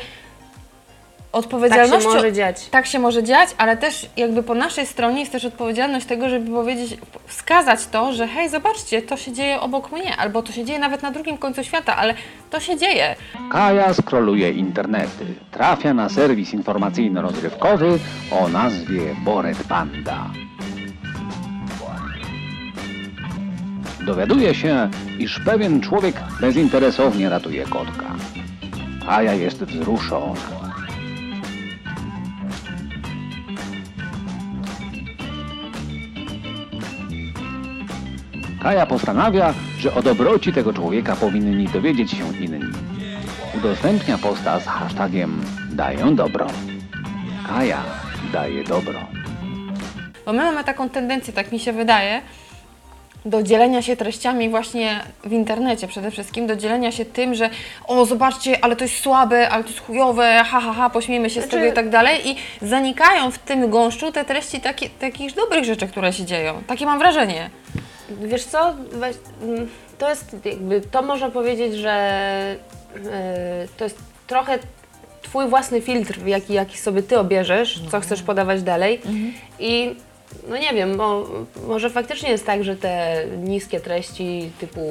odpowiedzialnością... 1.33 2.09
Tak 2.09 2.15
może 2.15 2.33
dziać. 2.33 2.69
Tak 2.69 2.85
się 2.85 2.99
może 2.99 3.23
dziać, 3.23 3.49
ale 3.57 3.77
też 3.77 4.09
jakby 4.17 4.43
po 4.43 4.55
naszej 4.55 4.85
stronie 4.85 5.19
jest 5.19 5.31
też 5.31 5.45
odpowiedzialność 5.45 6.05
tego, 6.05 6.29
żeby 6.29 6.51
powiedzieć, 6.51 6.97
wskazać 7.25 7.87
to, 7.87 8.13
że 8.13 8.27
hej, 8.27 8.49
zobaczcie, 8.49 9.01
to 9.01 9.17
się 9.17 9.31
dzieje 9.31 9.59
obok 9.59 9.91
mnie, 9.91 10.17
albo 10.17 10.41
to 10.41 10.51
się 10.51 10.65
dzieje 10.65 10.79
nawet 10.79 11.03
na 11.03 11.11
drugim 11.11 11.37
końcu 11.37 11.63
świata, 11.63 11.95
ale 11.95 12.13
to 12.49 12.59
się 12.59 12.77
dzieje. 12.77 13.15
Kaja 13.51 13.93
skroluje 13.93 14.51
internety. 14.51 15.25
Trafia 15.51 15.93
na 15.93 16.09
serwis 16.09 16.53
informacyjno-rozrywkowy 16.53 17.99
o 18.31 18.47
nazwie 18.47 19.15
Bored 19.25 19.63
Panda. 19.63 20.29
Dowiaduje 24.05 24.55
się, 24.55 24.89
iż 25.19 25.39
pewien 25.39 25.81
człowiek 25.81 26.15
bezinteresownie 26.41 27.29
ratuje 27.29 27.63
kotka. 27.63 28.15
Kaja 29.05 29.33
jest 29.33 29.63
wzruszona. 29.63 30.62
Kaja 38.63 38.85
postanawia, 38.85 39.53
że 39.79 39.93
o 39.93 40.01
dobroci 40.01 40.53
tego 40.53 40.73
człowieka 40.73 41.15
powinni 41.15 41.67
dowiedzieć 41.67 42.11
się 42.11 42.33
inni. 42.39 42.59
Udostępnia 43.57 44.17
posta 44.17 44.59
z 44.59 44.65
hashtagiem 44.65 45.41
daję 45.71 46.15
dobro. 46.15 46.47
Kaja 47.47 47.83
daje 48.33 48.63
dobro. 48.63 48.99
Bo 50.25 50.33
my 50.33 50.43
mamy 50.43 50.63
taką 50.63 50.89
tendencję, 50.89 51.33
tak 51.33 51.51
mi 51.51 51.59
się 51.59 51.73
wydaje, 51.73 52.21
do 53.25 53.43
dzielenia 53.43 53.81
się 53.81 53.95
treściami 53.95 54.49
właśnie 54.49 54.99
w 55.23 55.31
internecie 55.31 55.87
przede 55.87 56.11
wszystkim, 56.11 56.47
do 56.47 56.55
dzielenia 56.55 56.91
się 56.91 57.05
tym, 57.05 57.35
że 57.35 57.49
o 57.87 58.05
zobaczcie, 58.05 58.63
ale 58.63 58.75
to 58.75 58.83
jest 58.83 58.99
słabe, 58.99 59.49
ale 59.49 59.63
to 59.63 59.69
jest 59.69 59.81
chujowe, 59.81 60.43
ha 60.45 60.61
ha 60.61 60.73
ha, 60.73 60.89
pośmiejmy 60.89 61.29
się 61.29 61.41
z 61.41 61.43
Znaczy- 61.43 61.57
tego 61.57 61.71
i 61.71 61.73
tak 61.73 61.89
dalej 61.89 62.29
i 62.29 62.35
zanikają 62.61 63.31
w 63.31 63.39
tym 63.39 63.69
gąszczu 63.69 64.11
te 64.11 64.25
treści 64.25 64.61
takie, 64.61 64.89
takich 64.89 65.33
dobrych 65.35 65.65
rzeczy, 65.65 65.87
które 65.87 66.13
się 66.13 66.25
dzieją. 66.25 66.63
Takie 66.67 66.85
mam 66.85 66.99
wrażenie. 66.99 67.49
Wiesz 68.09 68.43
co, 68.45 68.73
weź, 68.91 69.15
mm, 69.41 69.69
to 69.97 70.09
jest 70.09 70.35
jakby, 70.45 70.81
to 70.81 71.01
można 71.01 71.29
powiedzieć, 71.29 71.75
że 71.75 71.91
e, 73.11 73.67
to 73.77 73.83
jest 73.83 73.97
trochę 74.27 74.59
twój 75.21 75.47
własny 75.47 75.81
filtr, 75.81 76.25
jaki, 76.27 76.53
jaki 76.53 76.77
sobie 76.77 77.03
ty 77.03 77.19
obierzesz, 77.19 77.81
co 77.91 77.99
chcesz 77.99 78.21
podawać 78.23 78.61
dalej. 78.61 79.01
I 79.59 79.95
no 80.49 80.57
nie 80.57 80.73
wiem, 80.73 80.97
bo 80.97 81.29
może 81.67 81.89
faktycznie 81.89 82.29
jest 82.29 82.45
tak, 82.45 82.63
że 82.63 82.75
te 82.75 83.23
niskie 83.43 83.79
treści 83.79 84.51
typu 84.59 84.81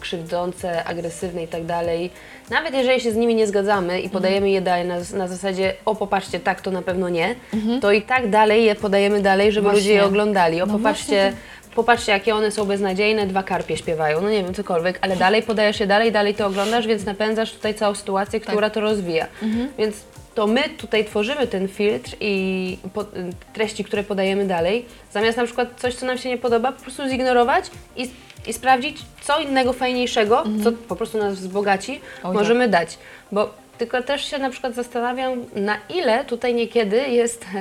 krzywdzące, 0.00 0.84
agresywne 0.84 1.44
i 1.44 1.48
tak 1.48 1.64
dalej, 1.64 2.10
nawet 2.50 2.74
jeżeli 2.74 3.00
się 3.00 3.12
z 3.12 3.16
nimi 3.16 3.34
nie 3.34 3.46
zgadzamy 3.46 4.00
i 4.00 4.10
podajemy 4.10 4.50
je 4.50 4.60
dalej 4.60 4.86
na, 4.88 4.94
na 5.16 5.28
zasadzie 5.28 5.74
o 5.84 5.94
popatrzcie, 5.94 6.40
tak 6.40 6.60
to 6.60 6.70
na 6.70 6.82
pewno 6.82 7.08
nie, 7.08 7.34
to 7.80 7.92
i 7.92 8.02
tak 8.02 8.30
dalej 8.30 8.64
je 8.64 8.74
podajemy 8.74 9.20
dalej, 9.20 9.52
żeby 9.52 9.72
ludzie 9.72 9.92
je 9.92 9.98
Właśnie. 9.98 10.08
oglądali. 10.08 10.62
O 10.62 10.66
No 10.66 10.72
popatrzcie, 10.72 11.06
właśnie 11.06 11.32
popatrzcie 11.74 12.12
jakie 12.12 12.34
one 12.34 12.50
są 12.50 12.64
beznadziejne, 12.64 13.26
dwa 13.26 13.42
karpie 13.42 13.76
śpiewają, 13.76 14.20
no 14.20 14.30
nie 14.30 14.42
wiem, 14.42 14.54
cokolwiek, 14.54 14.98
ale 15.02 15.16
dalej 15.16 15.42
podajesz 15.42 15.80
je 15.80 15.86
dalej, 15.86 16.12
dalej 16.12 16.34
to 16.34 16.46
oglądasz, 16.46 16.86
więc 16.86 17.04
napędzasz 17.04 17.52
tutaj 17.52 17.74
całą 17.74 17.94
sytuację, 17.94 18.40
Tak. 18.40 18.48
która 18.48 18.70
to 18.70 18.80
rozwija. 18.80 19.26
Mhm. 19.42 19.68
Więc 19.78 19.96
to 20.34 20.46
my 20.46 20.62
tutaj 20.68 21.04
tworzymy 21.04 21.46
ten 21.46 21.68
filtr 21.68 22.16
i 22.20 22.78
po, 22.94 23.04
treści, 23.52 23.84
które 23.84 24.02
podajemy 24.04 24.46
dalej, 24.46 24.86
zamiast 25.12 25.36
na 25.38 25.44
przykład 25.44 25.68
coś, 25.76 25.94
co 25.94 26.06
nam 26.06 26.18
się 26.18 26.28
nie 26.28 26.38
podoba, 26.38 26.72
po 26.72 26.82
prostu 26.82 27.08
zignorować 27.08 27.64
i, 27.96 28.10
i 28.46 28.52
sprawdzić, 28.52 28.96
co 29.22 29.40
innego 29.40 29.72
fajniejszego, 29.72 30.44
co 30.64 30.72
po 30.72 30.96
prostu 30.96 31.18
nas 31.18 31.34
wzbogaci, 31.34 31.92
Mhm. 31.92 32.22
Tak. 32.22 32.32
możemy 32.32 32.68
dać. 32.68 32.98
Bo 33.32 33.54
tylko 33.78 34.02
też 34.02 34.24
się 34.24 34.38
na 34.38 34.50
przykład 34.50 34.74
zastanawiam, 34.74 35.44
na 35.54 35.76
ile 35.94 36.24
tutaj 36.24 36.54
niekiedy 36.54 36.96
jest, 37.08 37.46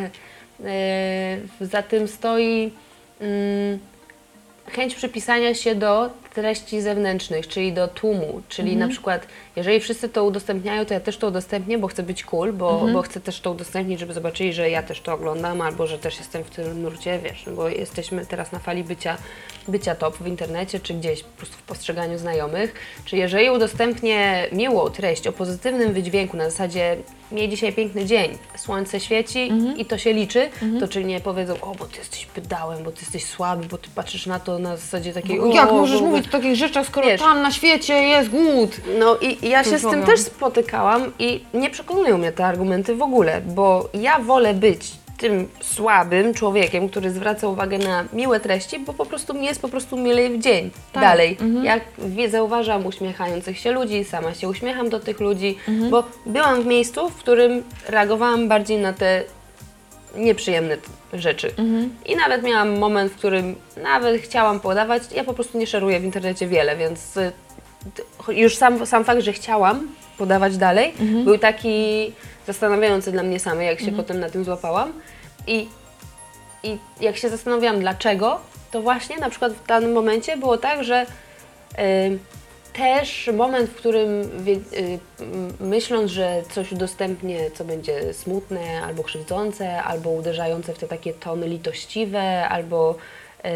e, 0.65 1.37
za 1.61 1.81
tym 1.83 2.07
stoi 2.07 2.71
mm, 3.21 3.79
chęć 4.71 4.95
przypisania 4.95 5.53
się 5.53 5.75
do 5.75 6.09
treści 6.33 6.81
zewnętrznych, 6.81 7.47
czyli 7.47 7.73
do 7.73 7.87
tłumu, 7.87 8.41
czyli 8.49 8.77
na 8.77 8.87
przykład 8.87 9.27
jeżeli 9.55 9.79
wszyscy 9.79 10.09
to 10.09 10.23
udostępniają, 10.23 10.85
to 10.85 10.93
ja 10.93 10.99
też 10.99 11.17
to 11.17 11.27
udostępnię, 11.27 11.77
bo 11.77 11.87
chcę 11.87 12.03
być 12.03 12.23
cool, 12.23 12.53
bo, 12.53 12.87
bo 12.93 13.01
chcę 13.01 13.21
też 13.21 13.39
to 13.39 13.51
udostępnić, 13.51 13.99
żeby 13.99 14.13
zobaczyli, 14.13 14.53
że 14.53 14.69
ja 14.69 14.83
też 14.83 15.01
to 15.01 15.13
oglądam, 15.13 15.61
albo 15.61 15.87
że 15.87 15.99
też 15.99 16.17
jestem 16.17 16.43
w 16.43 16.49
tym 16.49 16.81
nurcie, 16.81 17.19
wiesz, 17.23 17.45
bo 17.55 17.69
jesteśmy 17.69 18.25
teraz 18.25 18.51
na 18.51 18.59
fali 18.59 18.83
bycia, 18.83 19.17
bycia 19.67 19.95
top 19.95 20.17
w 20.17 20.27
internecie, 20.27 20.79
czy 20.79 20.93
gdzieś 20.93 21.23
po 21.23 21.37
prostu 21.37 21.57
w 21.57 21.61
postrzeganiu 21.61 22.17
znajomych, 22.17 22.73
czy 23.05 23.17
jeżeli 23.17 23.49
udostępnię 23.49 24.47
miłą 24.51 24.89
treść 24.89 25.27
o 25.27 25.31
pozytywnym 25.31 25.93
wydźwięku, 25.93 26.37
na 26.37 26.49
zasadzie 26.49 26.97
miej 27.31 27.49
dzisiaj 27.49 27.73
piękny 27.73 28.05
dzień, 28.05 28.37
słońce 28.57 28.99
świeci 28.99 29.51
i 29.77 29.85
to 29.85 29.97
się 29.97 30.13
liczy, 30.13 30.49
to 30.79 30.87
czy 30.87 31.03
nie 31.03 31.19
powiedzą, 31.19 31.53
o, 31.61 31.75
bo 31.75 31.85
ty 31.85 31.97
jesteś 31.97 32.25
pedałem, 32.25 32.83
bo 32.83 32.91
ty 32.91 32.99
jesteś 33.01 33.25
słaby, 33.25 33.65
bo 33.65 33.77
ty 33.77 33.89
patrzysz 33.95 34.25
na 34.25 34.39
to 34.39 34.59
na 34.59 34.77
zasadzie 34.77 35.13
takiej, 35.13 35.39
jak 35.53 35.69
o, 35.69 35.73
możesz 35.73 36.01
mówić 36.01 36.20
o 36.27 36.31
takich 36.31 36.55
rzeczach, 36.55 36.87
skoro 36.87 37.07
Wiesz. 37.07 37.21
tam 37.21 37.41
na 37.41 37.51
świecie 37.51 37.93
jest 37.93 38.29
głód. 38.29 38.71
No 38.99 39.17
i 39.21 39.49
ja 39.49 39.63
się 39.63 39.79
z 39.79 39.81
tym 39.89 40.03
też 40.03 40.19
spotykałam 40.19 41.11
i 41.19 41.43
nie 41.53 41.69
przekonują 41.69 42.17
mnie 42.17 42.31
te 42.31 42.45
argumenty 42.45 42.95
w 42.95 43.01
ogóle, 43.01 43.41
bo 43.41 43.89
ja 43.93 44.19
wolę 44.19 44.53
być 44.53 44.91
tym 45.17 45.47
słabym 45.61 46.33
człowiekiem, 46.33 46.89
który 46.89 47.11
zwraca 47.11 47.47
uwagę 47.47 47.77
na 47.77 48.05
miłe 48.13 48.39
treści, 48.39 48.79
bo 48.79 48.93
po 48.93 49.05
prostu 49.05 49.33
mi 49.33 49.45
jest 49.45 49.61
po 49.61 49.67
prostu 49.69 49.97
milej 49.97 50.29
w 50.37 50.41
dzień. 50.41 50.71
Tak. 50.93 51.03
Dalej. 51.03 51.37
Jak 51.63 51.81
wie- 51.97 52.29
zauważam 52.29 52.85
uśmiechających 52.85 53.59
się 53.59 53.71
ludzi, 53.71 54.03
sama 54.03 54.33
się 54.33 54.49
uśmiecham 54.49 54.89
do 54.89 54.99
tych 54.99 55.19
ludzi, 55.19 55.57
bo 55.89 56.03
byłam 56.25 56.61
w 56.63 56.65
miejscu, 56.65 57.09
w 57.09 57.15
którym 57.15 57.63
reagowałam 57.89 58.47
bardziej 58.47 58.77
na 58.77 58.93
te 58.93 59.23
nieprzyjemne 60.15 60.77
rzeczy. 61.13 61.51
I 62.05 62.15
nawet 62.15 62.43
miałam 62.43 62.77
moment, 62.79 63.11
w 63.11 63.15
którym 63.15 63.55
nawet 63.83 64.21
chciałam 64.21 64.59
podawać, 64.59 65.03
ja 65.15 65.23
po 65.23 65.33
prostu 65.33 65.57
nie 65.57 65.67
szeruję 65.67 65.99
w 65.99 66.03
internecie 66.03 66.47
wiele, 66.47 66.77
więc 66.77 67.17
y, 67.17 67.31
już 68.27 68.55
sam, 68.55 68.85
sam 68.85 69.03
fakt, 69.03 69.21
że 69.21 69.33
chciałam 69.33 69.87
podawać 70.17 70.57
dalej, 70.57 70.93
był 71.23 71.37
taki 71.37 72.11
zastanawiający 72.47 73.11
dla 73.11 73.23
mnie 73.23 73.39
samej, 73.39 73.67
jak 73.67 73.79
się 73.79 73.91
potem 73.91 74.19
na 74.19 74.29
tym 74.29 74.43
złapałam. 74.43 74.93
I, 75.47 75.67
I 76.63 76.77
jak 77.01 77.17
się 77.17 77.29
zastanawiałam 77.29 77.79
dlaczego, 77.79 78.39
to 78.71 78.81
właśnie 78.81 79.17
na 79.17 79.29
przykład 79.29 79.53
w 79.53 79.67
danym 79.67 79.93
momencie 79.93 80.37
było 80.37 80.57
tak, 80.57 80.83
że 80.83 81.05
y, 81.79 82.19
też 82.73 83.29
moment, 83.33 83.69
w 83.69 83.75
którym 83.75 84.09
y, 84.47 84.99
myśląc, 85.59 86.11
że 86.11 86.41
coś 86.51 86.71
udostępnię, 86.71 87.51
co 87.51 87.65
będzie 87.65 88.13
smutne, 88.13 88.81
albo 88.85 89.03
krzywdzące, 89.03 89.83
albo 89.83 90.09
uderzające 90.09 90.73
w 90.73 90.77
te 90.77 90.87
takie 90.87 91.13
tony 91.13 91.47
litościwe, 91.47 92.47
albo 92.49 92.95
y, 93.45 93.49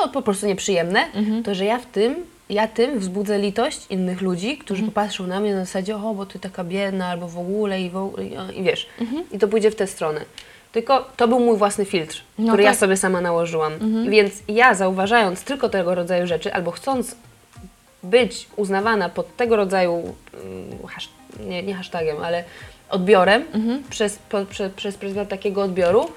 no, 0.00 0.08
po 0.08 0.22
prostu 0.22 0.46
nieprzyjemne, 0.46 1.04
to 1.44 1.54
że 1.54 1.64
ja 1.64 1.78
w 1.78 1.86
tym, 1.86 2.14
ja 2.50 2.68
tym 2.68 2.98
wzbudzę 2.98 3.38
litość 3.38 3.86
innych 3.90 4.20
ludzi, 4.20 4.58
którzy 4.58 4.82
popatrzą 4.82 5.26
na 5.26 5.40
mnie 5.40 5.54
na 5.54 5.64
zasadzie, 5.64 5.96
o, 5.96 6.14
bo 6.14 6.26
ty 6.26 6.38
taka 6.38 6.64
biedna, 6.64 7.06
albo 7.06 7.28
w 7.28 7.38
ogóle 7.38 7.80
i, 7.80 7.90
w 7.90 7.96
ogóle, 7.96 8.24
i, 8.24 8.58
i 8.58 8.62
wiesz, 8.62 8.86
i 9.32 9.38
to 9.38 9.48
pójdzie 9.48 9.70
w 9.70 9.76
tę 9.76 9.86
stronę. 9.86 10.20
Tylko 10.72 11.08
to 11.16 11.28
był 11.28 11.40
mój 11.40 11.56
własny 11.58 11.84
filtr, 11.84 12.22
No 12.38 12.48
który 12.48 12.62
ja 12.62 12.70
tak. 12.70 12.78
sobie 12.78 12.96
sama 12.96 13.20
nałożyłam. 13.20 13.72
Więc 14.10 14.34
ja 14.48 14.74
zauważając 14.74 15.44
tylko 15.44 15.68
tego 15.68 15.94
rodzaju 15.94 16.26
rzeczy, 16.26 16.54
albo 16.54 16.70
chcąc 16.70 17.16
być 18.04 18.46
uznawana 18.56 19.08
pod 19.08 19.36
tego 19.36 19.56
rodzaju, 19.56 20.14
mm, 20.34 20.86
hasz, 20.88 21.08
nie, 21.40 21.62
nie 21.62 21.74
hashtagiem, 21.74 22.16
ale 22.22 22.44
odbiorem 22.90 23.44
przez, 23.90 24.18
po, 24.18 24.44
prze, 24.44 24.70
przez 24.70 24.96
pryzmat 24.96 25.28
takiego 25.28 25.62
odbioru, 25.62 26.10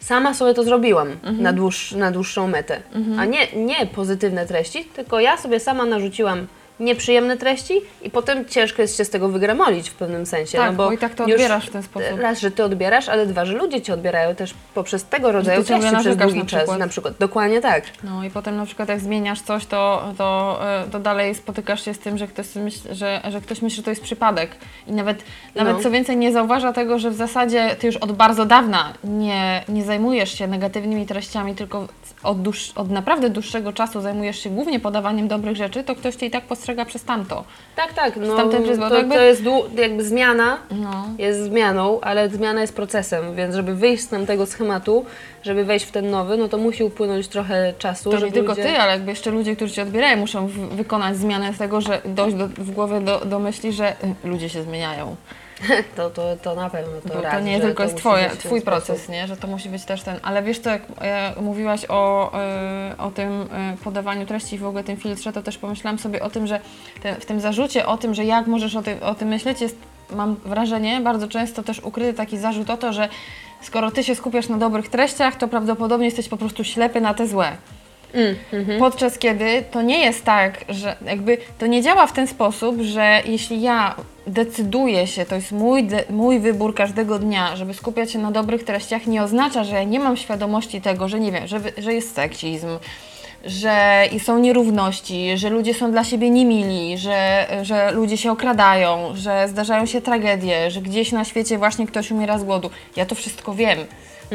sama 0.00 0.34
sobie 0.34 0.54
to 0.54 0.64
zrobiłam 0.64 1.08
na, 1.22 1.52
dłuż, 1.52 1.92
na 1.92 2.10
dłuższą 2.10 2.48
metę. 2.48 2.80
A 3.18 3.24
nie, 3.24 3.52
nie 3.52 3.86
pozytywne 3.86 4.46
treści, 4.46 4.84
tylko 4.84 5.20
ja 5.20 5.36
sobie 5.36 5.60
sama 5.60 5.84
narzuciłam 5.84 6.46
nieprzyjemne 6.84 7.36
treści 7.36 7.74
i 8.02 8.10
potem 8.10 8.44
ciężko 8.44 8.82
jest 8.82 8.96
się 8.96 9.04
z 9.04 9.10
tego 9.10 9.28
wygramolić 9.28 9.90
w 9.90 9.94
pewnym 9.94 10.26
sensie. 10.26 10.58
Tak, 10.58 10.70
no 10.70 10.76
bo 10.76 10.86
bo 10.86 10.92
i 10.92 10.98
tak 10.98 11.14
to 11.14 11.24
odbierasz 11.24 11.66
w 11.66 11.70
ten 11.70 11.82
sposób. 11.82 12.20
Raz, 12.20 12.40
że 12.40 12.50
ty 12.50 12.64
odbierasz, 12.64 13.08
ale 13.08 13.26
dwa, 13.26 13.44
że 13.44 13.52
ludzie 13.52 13.80
cię 13.80 13.94
odbierają 13.94 14.34
też 14.34 14.54
poprzez 14.74 15.04
tego 15.04 15.32
rodzaju 15.32 15.64
treści 15.64 15.96
przez 16.00 16.16
długi 16.16 16.38
na 16.38 16.44
czas. 16.44 16.78
Na 16.78 16.88
przykład. 16.88 17.14
Dokładnie 17.18 17.60
tak. 17.60 17.84
No 18.04 18.24
i 18.24 18.30
potem 18.30 18.56
na 18.56 18.66
przykład 18.66 18.88
jak 18.88 19.00
zmieniasz 19.00 19.40
coś, 19.40 19.66
to, 19.66 20.12
to, 20.18 20.60
e, 20.80 20.84
to 20.90 21.00
dalej 21.00 21.34
spotykasz 21.34 21.84
się 21.84 21.94
z 21.94 21.98
tym, 21.98 22.18
że 22.18 22.26
ktoś, 22.26 22.54
myśli, 22.54 22.94
że, 22.94 23.20
że 23.30 23.40
ktoś 23.40 23.62
myśli, 23.62 23.76
że 23.76 23.82
to 23.82 23.90
jest 23.90 24.02
przypadek. 24.02 24.50
I 24.86 24.92
nawet, 24.92 25.22
nawet 25.54 25.76
No. 25.76 25.82
co 25.82 25.90
więcej 25.90 26.16
nie 26.16 26.32
zauważa 26.32 26.72
tego, 26.72 26.98
że 26.98 27.10
w 27.10 27.14
zasadzie 27.14 27.76
ty 27.78 27.86
już 27.86 27.96
od 27.96 28.12
bardzo 28.12 28.44
dawna 28.46 28.92
nie, 29.04 29.64
nie 29.68 29.84
zajmujesz 29.84 30.38
się 30.38 30.46
negatywnymi 30.46 31.06
treściami, 31.06 31.54
tylko 31.54 31.88
od, 32.22 32.42
dłuż, 32.42 32.72
od 32.74 32.90
naprawdę 32.90 33.30
dłuższego 33.30 33.72
czasu 33.72 34.00
zajmujesz 34.00 34.38
się 34.38 34.50
głównie 34.50 34.80
podawaniem 34.80 35.28
dobrych 35.28 35.56
rzeczy, 35.56 35.84
to 35.84 35.94
ktoś 35.94 36.14
cię 36.14 36.26
i 36.26 36.30
tak 36.30 36.44
postrzega 36.44 36.71
przez 36.86 37.04
tamto. 37.04 37.44
Tak, 37.76 37.92
tak. 37.94 38.16
No, 38.16 38.36
tamten 38.36 38.62
pryzmat, 38.62 38.90
to, 38.90 38.96
jakby- 38.98 39.14
to 39.14 39.22
jest 39.22 39.42
jakby 39.76 40.04
zmiana, 40.04 40.58
No. 40.70 41.04
jest 41.18 41.40
zmianą, 41.40 42.00
ale 42.00 42.28
zmiana 42.28 42.60
jest 42.60 42.76
procesem, 42.76 43.34
więc 43.36 43.54
żeby 43.54 43.74
wyjść 43.74 44.02
z 44.02 44.08
tamtego 44.08 44.46
schematu, 44.46 45.04
żeby 45.42 45.64
wejść 45.64 45.86
w 45.86 45.90
ten 45.90 46.10
nowy, 46.10 46.36
no 46.36 46.48
to 46.48 46.58
musi 46.58 46.84
upłynąć 46.84 47.28
trochę 47.28 47.72
czasu. 47.78 48.10
To 48.10 48.18
nie 48.26 48.32
tylko 48.32 48.52
ludzie... 48.52 48.62
ty, 48.62 48.78
ale 48.78 48.92
jakby 48.92 49.10
jeszcze 49.10 49.30
ludzie, 49.30 49.56
którzy 49.56 49.72
cię 49.74 49.82
odbierają, 49.82 50.16
muszą 50.16 50.46
wykonać 50.70 51.16
zmianę 51.16 51.52
z 51.54 51.58
tego, 51.58 51.80
że 51.80 52.00
dojść 52.04 52.36
do, 52.36 52.48
w 52.48 52.70
głowie 52.70 53.00
do, 53.00 53.18
do 53.24 53.38
myśli, 53.38 53.72
że 53.72 53.90
y, 54.24 54.28
ludzie 54.28 54.48
się 54.48 54.62
zmieniają. 54.62 55.16
To, 55.96 56.10
to, 56.10 56.36
to 56.42 56.54
na 56.54 56.70
pewno. 56.70 57.00
To, 57.00 57.08
Bo 57.08 57.30
to 57.30 57.40
nie 57.40 57.60
tylko 57.60 57.76
to 57.76 57.82
jest 57.82 57.96
twoje, 57.96 58.30
twój 58.30 58.60
sposób. 58.60 58.64
proces, 58.64 59.08
nie? 59.08 59.26
że 59.26 59.36
to 59.36 59.48
musi 59.48 59.68
być 59.68 59.84
też 59.84 60.02
ten. 60.02 60.20
Ale 60.22 60.42
wiesz 60.42 60.58
co, 60.58 60.70
jak 60.70 60.82
e, 61.00 61.32
mówiłaś 61.40 61.84
o, 61.88 62.32
e, 62.34 62.94
o 62.98 63.10
tym 63.10 63.42
e, 63.42 63.76
podawaniu 63.84 64.26
treści 64.26 64.56
i 64.56 64.58
w 64.58 64.66
ogóle 64.66 64.84
tym 64.84 64.96
filtrze, 64.96 65.32
to 65.32 65.42
też 65.42 65.58
pomyślałam 65.58 65.98
sobie 65.98 66.22
o 66.22 66.30
tym, 66.30 66.46
że 66.46 66.60
w 67.20 67.24
tym 67.24 67.40
zarzucie 67.40 67.86
o 67.86 67.96
tym, 67.96 68.14
że 68.14 68.24
jak 68.24 68.46
możesz 68.46 68.76
o, 68.76 68.82
ty, 68.82 69.04
o 69.04 69.14
tym 69.14 69.28
myśleć, 69.28 69.60
jest, 69.60 69.76
mam 70.10 70.34
wrażenie, 70.34 71.00
bardzo 71.00 71.28
często 71.28 71.62
też 71.62 71.80
ukryty 71.80 72.14
taki 72.14 72.38
zarzut 72.38 72.70
o 72.70 72.76
to, 72.76 72.92
że 72.92 73.08
skoro 73.62 73.90
ty 73.90 74.04
się 74.04 74.14
skupiasz 74.14 74.48
na 74.48 74.58
dobrych 74.58 74.88
treściach, 74.88 75.36
to 75.36 75.48
prawdopodobnie 75.48 76.06
jesteś 76.06 76.28
po 76.28 76.36
prostu 76.36 76.64
ślepy 76.64 77.00
na 77.00 77.14
te 77.14 77.26
złe. 77.26 77.56
Podczas 78.78 79.18
kiedy 79.18 79.64
to 79.70 79.82
nie 79.82 80.00
jest 80.00 80.24
tak, 80.24 80.64
że 80.68 80.96
jakby 81.06 81.38
to 81.58 81.66
nie 81.66 81.82
działa 81.82 82.06
w 82.06 82.12
ten 82.12 82.26
sposób, 82.26 82.80
że 82.80 83.22
jeśli 83.26 83.62
ja 83.62 83.94
decyduję 84.26 85.06
się, 85.06 85.26
to 85.26 85.34
jest 85.34 85.52
mój, 85.52 85.88
mój 86.10 86.40
wybór 86.40 86.74
każdego 86.74 87.18
dnia, 87.18 87.56
żeby 87.56 87.74
skupiać 87.74 88.12
się 88.12 88.18
na 88.18 88.30
dobrych 88.30 88.64
treściach, 88.64 89.06
nie 89.06 89.22
oznacza, 89.22 89.64
że 89.64 89.74
ja 89.74 89.84
nie 89.84 90.00
mam 90.00 90.16
świadomości 90.16 90.80
tego, 90.80 91.08
że 91.08 91.20
nie 91.20 91.32
wiem, 91.32 91.46
że, 91.46 91.60
że 91.78 91.94
jest 91.94 92.14
seksizm, 92.14 92.68
że 93.44 94.04
są 94.18 94.38
nierówności, 94.38 95.38
że 95.38 95.50
ludzie 95.50 95.74
są 95.74 95.92
dla 95.92 96.04
siebie 96.04 96.30
niemili, 96.30 96.98
że, 96.98 97.46
że 97.62 97.90
ludzie 97.90 98.16
się 98.16 98.32
okradają, 98.32 99.12
że 99.14 99.48
zdarzają 99.48 99.86
się 99.86 100.02
tragedie, 100.02 100.70
że 100.70 100.82
gdzieś 100.82 101.12
na 101.12 101.24
świecie 101.24 101.58
właśnie 101.58 101.86
ktoś 101.86 102.10
umiera 102.10 102.38
z 102.38 102.44
głodu. 102.44 102.70
Ja 102.96 103.06
to 103.06 103.14
wszystko 103.14 103.54
wiem. 103.54 103.78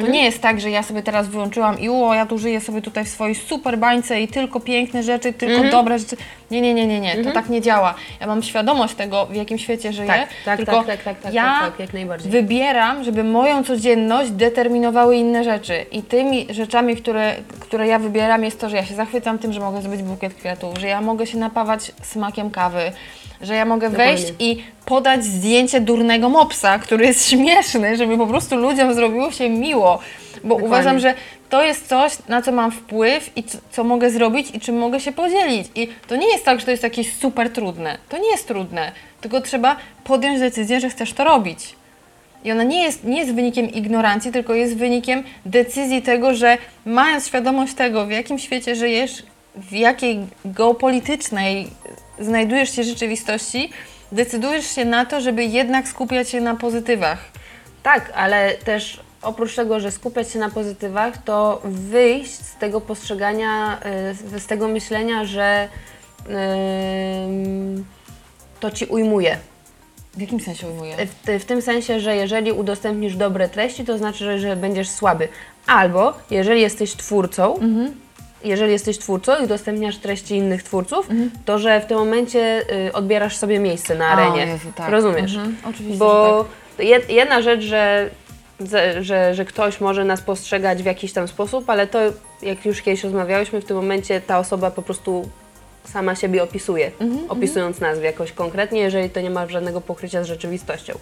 To 0.01 0.07
nie 0.07 0.23
jest 0.23 0.41
tak, 0.41 0.61
że 0.61 0.69
ja 0.71 0.83
sobie 0.83 1.03
teraz 1.03 1.27
wyłączyłam 1.27 1.79
i 1.79 1.89
o, 1.89 2.13
ja 2.13 2.25
tu 2.25 2.37
żyję 2.37 2.61
sobie 2.61 2.81
tutaj 2.81 3.05
w 3.05 3.09
swojej 3.09 3.35
super 3.35 3.77
bańce 3.77 4.21
i 4.21 4.27
tylko 4.27 4.59
piękne 4.59 5.03
rzeczy, 5.03 5.33
tylko 5.33 5.63
dobre 5.71 5.99
rzeczy. 5.99 6.17
Nie, 6.51 6.61
nie, 6.61 6.73
nie, 6.73 6.87
nie, 6.87 6.99
nie, 6.99 7.23
to 7.23 7.31
tak 7.31 7.49
nie 7.49 7.61
działa. 7.61 7.93
Ja 8.21 8.27
mam 8.27 8.43
świadomość 8.43 8.95
tego, 8.95 9.25
w 9.25 9.35
jakim 9.35 9.57
świecie 9.57 9.93
żyję, 9.93 10.07
Tak, 10.07 10.29
tak, 10.45 10.57
tylko 10.57 10.71
tak, 10.71 10.85
tak, 10.85 11.03
tak, 11.03 11.19
tak, 11.19 11.33
ja 11.33 11.43
tak, 11.43 11.71
tak, 11.71 11.79
jak 11.79 11.93
najbardziej. 11.93 12.31
wybieram, 12.31 13.03
żeby 13.03 13.23
moją 13.23 13.63
codzienność 13.63 14.31
determinowały 14.31 15.15
inne 15.15 15.43
rzeczy. 15.43 15.85
I 15.91 16.01
tymi 16.03 16.47
rzeczami, 16.49 16.95
które, 16.95 17.35
które 17.59 17.87
ja 17.87 17.99
wybieram, 17.99 18.43
jest 18.43 18.59
to, 18.59 18.69
że 18.69 18.75
ja 18.75 18.85
się 18.85 18.95
zachwycam 18.95 19.39
tym, 19.39 19.53
że 19.53 19.59
mogę 19.59 19.81
zrobić 19.81 20.01
bukiet 20.03 20.33
kwiatów, 20.33 20.77
że 20.77 20.87
ja 20.87 21.01
mogę 21.01 21.27
się 21.27 21.37
napawać 21.37 21.91
smakiem 22.03 22.51
kawy, 22.51 22.91
że 23.41 23.55
ja 23.55 23.65
mogę 23.65 23.89
wejść 23.89 24.33
i 24.39 24.63
podać 24.85 25.25
zdjęcie 25.25 25.81
durnego 25.81 26.29
mopsa, 26.29 26.79
który 26.79 27.05
jest 27.05 27.27
śmieszny, 27.29 27.97
żeby 27.97 28.17
po 28.17 28.27
prostu 28.27 28.55
ludziom 28.55 28.93
zrobiło 28.93 29.31
się 29.31 29.49
miło. 29.49 29.99
Bo 30.43 30.55
uważam, 30.55 30.99
że 30.99 31.13
to 31.49 31.63
jest 31.63 31.87
coś, 31.87 32.17
na 32.27 32.41
co 32.41 32.51
mam 32.51 32.71
wpływ 32.71 33.37
i 33.37 33.43
co, 33.43 33.57
co 33.71 33.83
mogę 33.83 34.09
zrobić 34.09 34.47
i 34.53 34.59
czym 34.59 34.77
mogę 34.77 34.99
się 34.99 35.11
podzielić. 35.11 35.67
I 35.75 35.87
to 36.07 36.15
nie 36.15 36.27
jest 36.27 36.45
tak, 36.45 36.59
że 36.59 36.65
to 36.65 36.71
jest 36.71 36.83
jakieś 36.83 37.13
super 37.13 37.49
trudne. 37.49 37.97
To 38.09 38.17
nie 38.17 38.31
jest 38.31 38.47
trudne, 38.47 38.91
tylko 39.21 39.41
trzeba 39.41 39.75
podjąć 40.03 40.39
decyzję, 40.39 40.79
że 40.79 40.89
chcesz 40.89 41.13
to 41.13 41.23
robić. 41.23 41.75
I 42.43 42.51
ona 42.51 42.63
nie 42.63 42.83
jest, 42.83 43.03
nie 43.03 43.19
jest 43.19 43.33
wynikiem 43.33 43.71
ignorancji, 43.71 44.31
tylko 44.31 44.53
jest 44.53 44.77
wynikiem 44.77 45.23
decyzji 45.45 46.01
tego, 46.01 46.33
że 46.35 46.57
mając 46.85 47.27
świadomość 47.27 47.73
tego, 47.73 48.05
w 48.05 48.11
jakim 48.11 48.39
świecie 48.39 48.75
żyjesz, 48.75 49.23
w 49.57 49.71
jakiej 49.71 50.27
geopolitycznej 50.45 51.67
znajdujesz 52.19 52.75
się 52.75 52.83
rzeczywistości, 52.83 53.71
decydujesz 54.11 54.75
się 54.75 54.85
na 54.85 55.05
to, 55.05 55.21
żeby 55.21 55.45
jednak 55.45 55.87
skupiać 55.87 56.29
się 56.29 56.41
na 56.41 56.55
pozytywach. 56.55 57.31
Tak, 57.83 58.11
ale 58.15 58.53
też 58.53 58.99
oprócz 59.21 59.55
tego, 59.55 59.79
że 59.79 59.91
skupiać 59.91 60.31
się 60.31 60.39
na 60.39 60.49
pozytywach, 60.49 61.23
to 61.23 61.61
wyjść 61.63 62.31
z 62.31 62.55
tego 62.55 62.81
postrzegania, 62.81 63.79
y, 64.35 64.39
z 64.39 64.45
tego 64.45 64.67
myślenia, 64.67 65.25
że 65.25 65.69
ym, 66.29 67.85
to 68.59 68.71
ci 68.71 68.85
ujmuje. 68.85 69.37
W 70.13 70.21
jakim 70.21 70.39
sensie 70.39 70.67
ujmuję? 70.67 70.95
W, 71.05 71.41
w 71.41 71.45
tym 71.45 71.61
sensie, 71.61 71.99
że 71.99 72.15
jeżeli 72.15 72.51
udostępnisz 72.51 73.15
dobre 73.15 73.49
treści, 73.49 73.85
to 73.85 73.97
znaczy, 73.97 74.25
że, 74.25 74.39
że 74.39 74.55
będziesz 74.55 74.89
słaby. 74.89 75.27
Albo 75.67 76.13
jeżeli 76.31 76.61
jesteś 76.61 76.95
twórcą, 76.95 77.59
jeżeli 78.47 78.71
jesteś 78.71 78.97
twórcą 78.97 79.41
i 79.41 79.43
udostępniasz 79.43 79.97
treści 79.97 80.35
innych 80.35 80.63
twórców, 80.63 81.09
to 81.45 81.59
że 81.59 81.81
w 81.81 81.85
tym 81.85 81.97
momencie 81.97 82.61
y, 82.87 82.93
odbierasz 82.93 83.37
sobie 83.37 83.59
miejsce 83.59 83.95
na 83.95 84.07
arenie. 84.07 84.51
Jezu, 84.51 84.67
tak. 84.75 84.91
Rozumiesz? 84.91 85.35
Mhm, 85.35 85.57
oczywiście, 85.63 85.99
Bo 85.99 86.45
jed, 86.79 87.09
jedna 87.09 87.41
rzecz, 87.41 87.61
że, 87.61 88.09
że, 88.99 89.35
że 89.35 89.45
ktoś 89.45 89.81
może 89.81 90.05
nas 90.05 90.21
postrzegać 90.21 90.83
w 90.83 90.85
jakiś 90.85 91.13
tam 91.13 91.27
sposób, 91.27 91.69
ale 91.69 91.87
to, 91.87 91.99
jak 92.41 92.65
już 92.65 92.81
kiedyś 92.81 93.03
rozmawiałyśmy, 93.03 93.61
w 93.61 93.65
tym 93.65 93.77
momencie 93.77 94.21
ta 94.21 94.39
osoba 94.39 94.71
po 94.71 94.81
prostu 94.81 95.29
sama 95.93 96.15
siebie 96.15 96.43
opisuje, 96.43 96.91
opisując 97.29 97.79
nas 97.79 98.01
jakoś 98.01 98.31
konkretnie, 98.31 98.79
jeżeli 98.79 99.09
to 99.09 99.21
nie 99.21 99.29
ma 99.29 99.47
żadnego 99.47 99.81
pokrycia 99.81 100.23
z 100.23 100.27
rzeczywistością. 100.27 100.93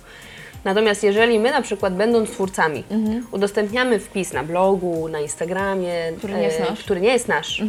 Natomiast 0.64 1.04
jeżeli 1.04 1.40
my 1.40 1.52
na 1.52 1.62
przykład 1.62 1.96
będąc 1.96 2.30
twórcami 2.32 2.84
udostępniamy 3.32 4.00
wpis 4.00 4.34
na 4.34 4.44
blogu, 4.44 5.08
na 5.08 5.20
Instagramie, 5.20 5.94
Który 6.18 6.34
nie 6.34 6.44
jest 6.44 6.60
e, 6.60 6.70
nasz. 6.70 6.84
który 6.84 7.02
nie 7.02 7.10
jest 7.14 7.28
nasz 7.28 7.62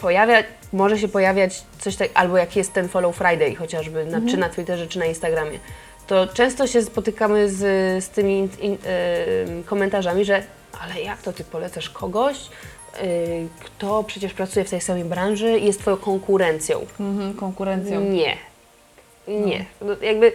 pojawia, 0.00 0.42
może 0.72 0.98
się 0.98 1.08
pojawiać 1.08 1.62
coś 1.78 1.96
tak, 1.96 2.08
albo 2.14 2.36
jak 2.36 2.56
jest 2.56 2.72
ten 2.72 2.88
Follow 2.88 3.16
Friday 3.16 3.54
chociażby, 3.54 4.04
na, 4.04 4.30
czy 4.30 4.36
na 4.36 4.48
Twitterze, 4.48 4.86
czy 4.86 4.98
na 4.98 5.06
Instagramie, 5.06 5.58
to 6.06 6.26
często 6.26 6.66
się 6.66 6.82
spotykamy 6.82 7.48
z, 7.50 7.58
z 8.04 8.08
tymi 8.08 8.38
in, 8.38 8.48
in, 8.60 8.72
em, 8.72 9.64
komentarzami, 9.64 10.24
że 10.24 10.42
ale 10.80 11.00
jak 11.00 11.22
to 11.22 11.32
ty 11.32 11.44
polecasz 11.44 11.90
kogoś, 11.90 12.36
y, 12.36 12.48
kto 13.64 14.04
przecież 14.04 14.32
pracuje 14.34 14.64
w 14.64 14.70
tej 14.70 14.80
samej 14.80 15.04
branży 15.04 15.58
i 15.58 15.66
jest 15.66 15.80
twoją 15.80 15.96
konkurencją. 15.96 16.86
Mhm, 17.00 17.34
konkurencją. 17.34 18.00
Nie. 18.00 18.36
Nie. 19.28 19.64
No, 19.80 19.96
jakby. 20.02 20.32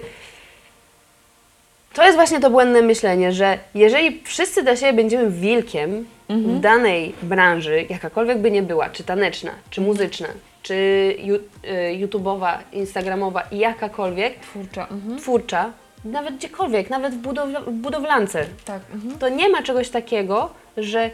To 1.94 2.04
jest 2.06 2.16
właśnie 2.18 2.40
to 2.40 2.50
błędne 2.50 2.82
myślenie, 2.82 3.32
że 3.32 3.60
jeżeli 3.76 4.22
wszyscy 4.24 4.64
dla 4.64 4.76
siebie 4.76 4.94
będziemy 4.94 5.30
wilkiem 5.32 6.06
w 6.30 6.60
danej 6.60 7.14
branży, 7.24 7.86
jakakolwiek 7.90 8.38
by 8.38 8.52
nie 8.52 8.64
była, 8.64 8.90
czy 8.90 9.04
taneczna, 9.04 9.52
czy 9.70 9.82
muzyczna, 9.82 10.28
czy 10.64 10.74
y, 10.74 12.08
YouTube'owa, 12.08 12.58
Instagramowa 12.74 13.42
i 13.52 13.58
jakakolwiek, 13.58 14.40
Twórcza. 14.40 14.88
Mhm. 14.92 15.20
twórcza, 15.20 15.72
nawet 16.06 16.36
gdziekolwiek, 16.36 16.90
nawet 16.90 17.14
w, 17.14 17.18
budowla, 17.18 17.62
w 17.62 17.72
budowlance, 17.72 18.46
Tak. 18.66 18.82
Mhm. 18.94 19.18
to 19.20 19.30
nie 19.30 19.50
ma 19.50 19.64
czegoś 19.64 19.90
takiego, 19.90 20.50
że 20.78 21.12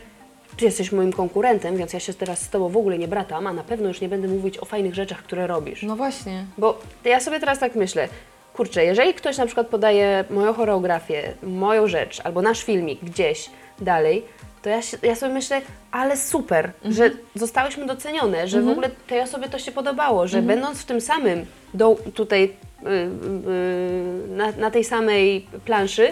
ty 0.58 0.66
jesteś 0.66 0.92
moim 0.92 1.14
konkurentem, 1.14 1.78
więc 1.78 1.94
ja 1.94 2.00
się 2.00 2.14
teraz 2.14 2.42
z 2.42 2.50
tobą 2.50 2.70
w 2.70 2.78
ogóle 2.78 2.98
nie 2.98 3.08
bratam, 3.08 3.48
a 3.48 3.54
na 3.54 3.64
pewno 3.64 3.88
już 3.88 4.02
nie 4.02 4.10
będę 4.10 4.28
mówić 4.28 4.58
o 4.58 4.66
fajnych 4.66 4.96
rzeczach, 4.96 5.24
które 5.24 5.48
robisz. 5.48 5.84
No 5.84 5.96
właśnie. 5.96 6.46
Bo 6.58 6.80
ja 7.06 7.20
sobie 7.20 7.40
teraz 7.40 7.60
tak 7.60 7.76
myślę, 7.76 8.08
kurczę, 8.54 8.86
jeżeli 8.86 9.14
ktoś 9.14 9.38
na 9.38 9.46
przykład 9.46 9.68
podaje 9.68 10.26
moją 10.30 10.54
choreografię, 10.54 11.34
moją 11.44 11.88
rzecz, 11.88 12.22
albo 12.24 12.42
nasz 12.42 12.64
filmik 12.64 13.00
gdzieś 13.04 13.50
dalej, 13.82 14.26
to 14.62 14.70
ja, 14.70 14.82
się, 14.82 14.98
ja 15.04 15.16
sobie 15.16 15.34
myślę, 15.34 15.62
ale 15.92 16.18
super, 16.18 16.72
że 16.86 17.10
zostałyśmy 17.36 17.86
docenione, 17.86 18.48
że 18.48 18.62
w 18.62 18.68
ogóle 18.68 18.90
tej 19.08 19.22
osobie 19.22 19.50
to 19.50 19.60
się 19.60 19.72
podobało, 19.72 20.28
że 20.28 20.42
będąc 20.42 20.82
w 20.82 20.86
tym 20.86 21.02
samym, 21.02 21.46
do, 21.74 21.96
tutaj 22.16 22.44
y, 22.44 22.88
y, 22.90 24.28
na, 24.28 24.52
na 24.52 24.72
tej 24.72 24.84
samej 24.84 25.48
planszy, 25.66 26.12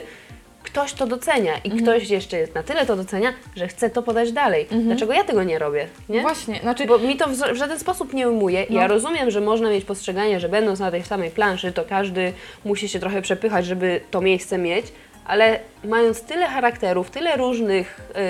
ktoś 0.64 0.94
to 0.94 1.08
docenia 1.08 1.58
i 1.58 1.70
ktoś 1.70 2.10
jeszcze 2.10 2.38
jest 2.38 2.56
na 2.56 2.64
tyle 2.64 2.86
to 2.86 2.96
docenia, 2.96 3.34
że 3.56 3.68
chce 3.68 3.90
to 3.90 4.04
podać 4.04 4.32
dalej. 4.32 4.68
Dlaczego 4.72 5.14
ja 5.14 5.24
tego 5.24 5.44
nie 5.44 5.60
robię? 5.60 5.88
Nie? 6.10 6.22
Właśnie, 6.22 6.60
znaczy 6.60 6.86
Bo 6.86 7.00
mi 7.00 7.18
to 7.18 7.28
w, 7.28 7.32
w 7.32 7.56
żaden 7.56 7.80
sposób 7.80 8.14
nie 8.14 8.30
ujmuje. 8.30 8.64
Ja 8.70 8.88
rozumiem, 8.88 9.32
że 9.32 9.42
można 9.42 9.70
mieć 9.70 9.86
postrzeganie, 9.86 10.40
że 10.40 10.50
będąc 10.50 10.80
na 10.80 10.92
tej 10.92 11.04
samej 11.04 11.32
planszy, 11.32 11.72
to 11.72 11.84
każdy 11.90 12.34
musi 12.66 12.90
się 12.90 13.00
trochę 13.00 13.22
przepychać, 13.22 13.66
żeby 13.66 14.02
to 14.12 14.22
miejsce 14.22 14.58
mieć, 14.58 14.86
ale 15.26 15.60
mając 15.84 16.22
tyle 16.22 16.48
charakterów, 16.48 17.12
tyle 17.12 17.38
różnych 17.38 18.00
yy, 18.16 18.22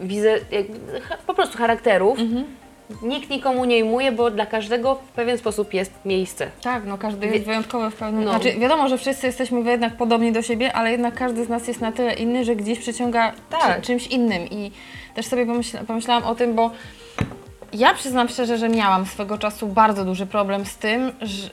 widzę, 0.00 0.38
po 1.26 1.34
prostu 1.34 1.58
charakterów, 1.58 2.18
nikt 3.02 3.30
nikomu 3.30 3.64
nie 3.64 3.84
ujmuje, 3.84 4.12
bo 4.12 4.30
dla 4.30 4.46
każdego 4.46 4.94
w 4.94 4.98
pewien 5.08 5.38
sposób 5.38 5.74
jest 5.74 5.92
miejsce. 6.04 6.46
Tak, 6.62 6.84
no 6.86 6.98
każdy 6.98 7.26
jest 7.26 7.44
wyjątkowy 7.44 7.90
w 7.90 7.94
pewnym... 7.94 8.24
No. 8.24 8.30
Znaczy 8.30 8.52
wiadomo, 8.58 8.88
że 8.88 8.98
wszyscy 8.98 9.26
jesteśmy 9.26 9.70
jednak 9.70 9.96
podobni 9.96 10.32
do 10.32 10.42
siebie, 10.42 10.72
ale 10.72 10.92
jednak 10.92 11.14
każdy 11.14 11.44
z 11.44 11.48
nas 11.48 11.68
jest 11.68 11.80
na 11.80 11.92
tyle 11.92 12.14
inny, 12.14 12.44
że 12.44 12.56
gdzieś 12.56 12.78
przyciąga 12.78 13.32
Tak. 13.50 13.76
czy, 13.76 13.86
czymś 13.86 14.06
innym 14.06 14.42
i 14.50 14.70
też 15.14 15.26
sobie 15.26 15.46
pomyśla, 15.46 15.80
pomyślałam 15.86 16.24
o 16.24 16.34
tym, 16.34 16.54
bo 16.54 16.70
ja 17.72 17.94
przyznam 17.94 18.28
szczerze, 18.28 18.58
że 18.58 18.68
miałam 18.68 19.06
swego 19.06 19.38
czasu 19.38 19.66
bardzo 19.66 20.04
duży 20.04 20.26
problem 20.26 20.66
z 20.66 20.76
tym, 20.76 21.12
że, 21.20 21.48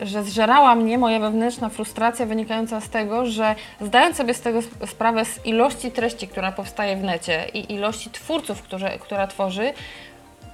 yy, 0.00 0.06
że 0.06 0.22
zżerała 0.22 0.74
mnie 0.74 0.98
moja 0.98 1.20
wewnętrzna 1.20 1.68
frustracja 1.68 2.26
wynikająca 2.26 2.80
z 2.80 2.88
tego, 2.90 3.26
że 3.26 3.54
zdając 3.80 4.16
sobie 4.16 4.34
z 4.34 4.40
tego 4.40 4.58
sp- 4.68 4.86
sprawę 4.86 5.24
z 5.24 5.46
ilości 5.46 5.90
treści, 5.90 6.28
która 6.28 6.52
powstaje 6.52 6.96
w 6.96 7.02
necie 7.02 7.44
i 7.54 7.72
ilości 7.72 8.10
twórców, 8.10 8.62
które, 8.62 8.98
która 8.98 9.26
tworzy, 9.26 9.72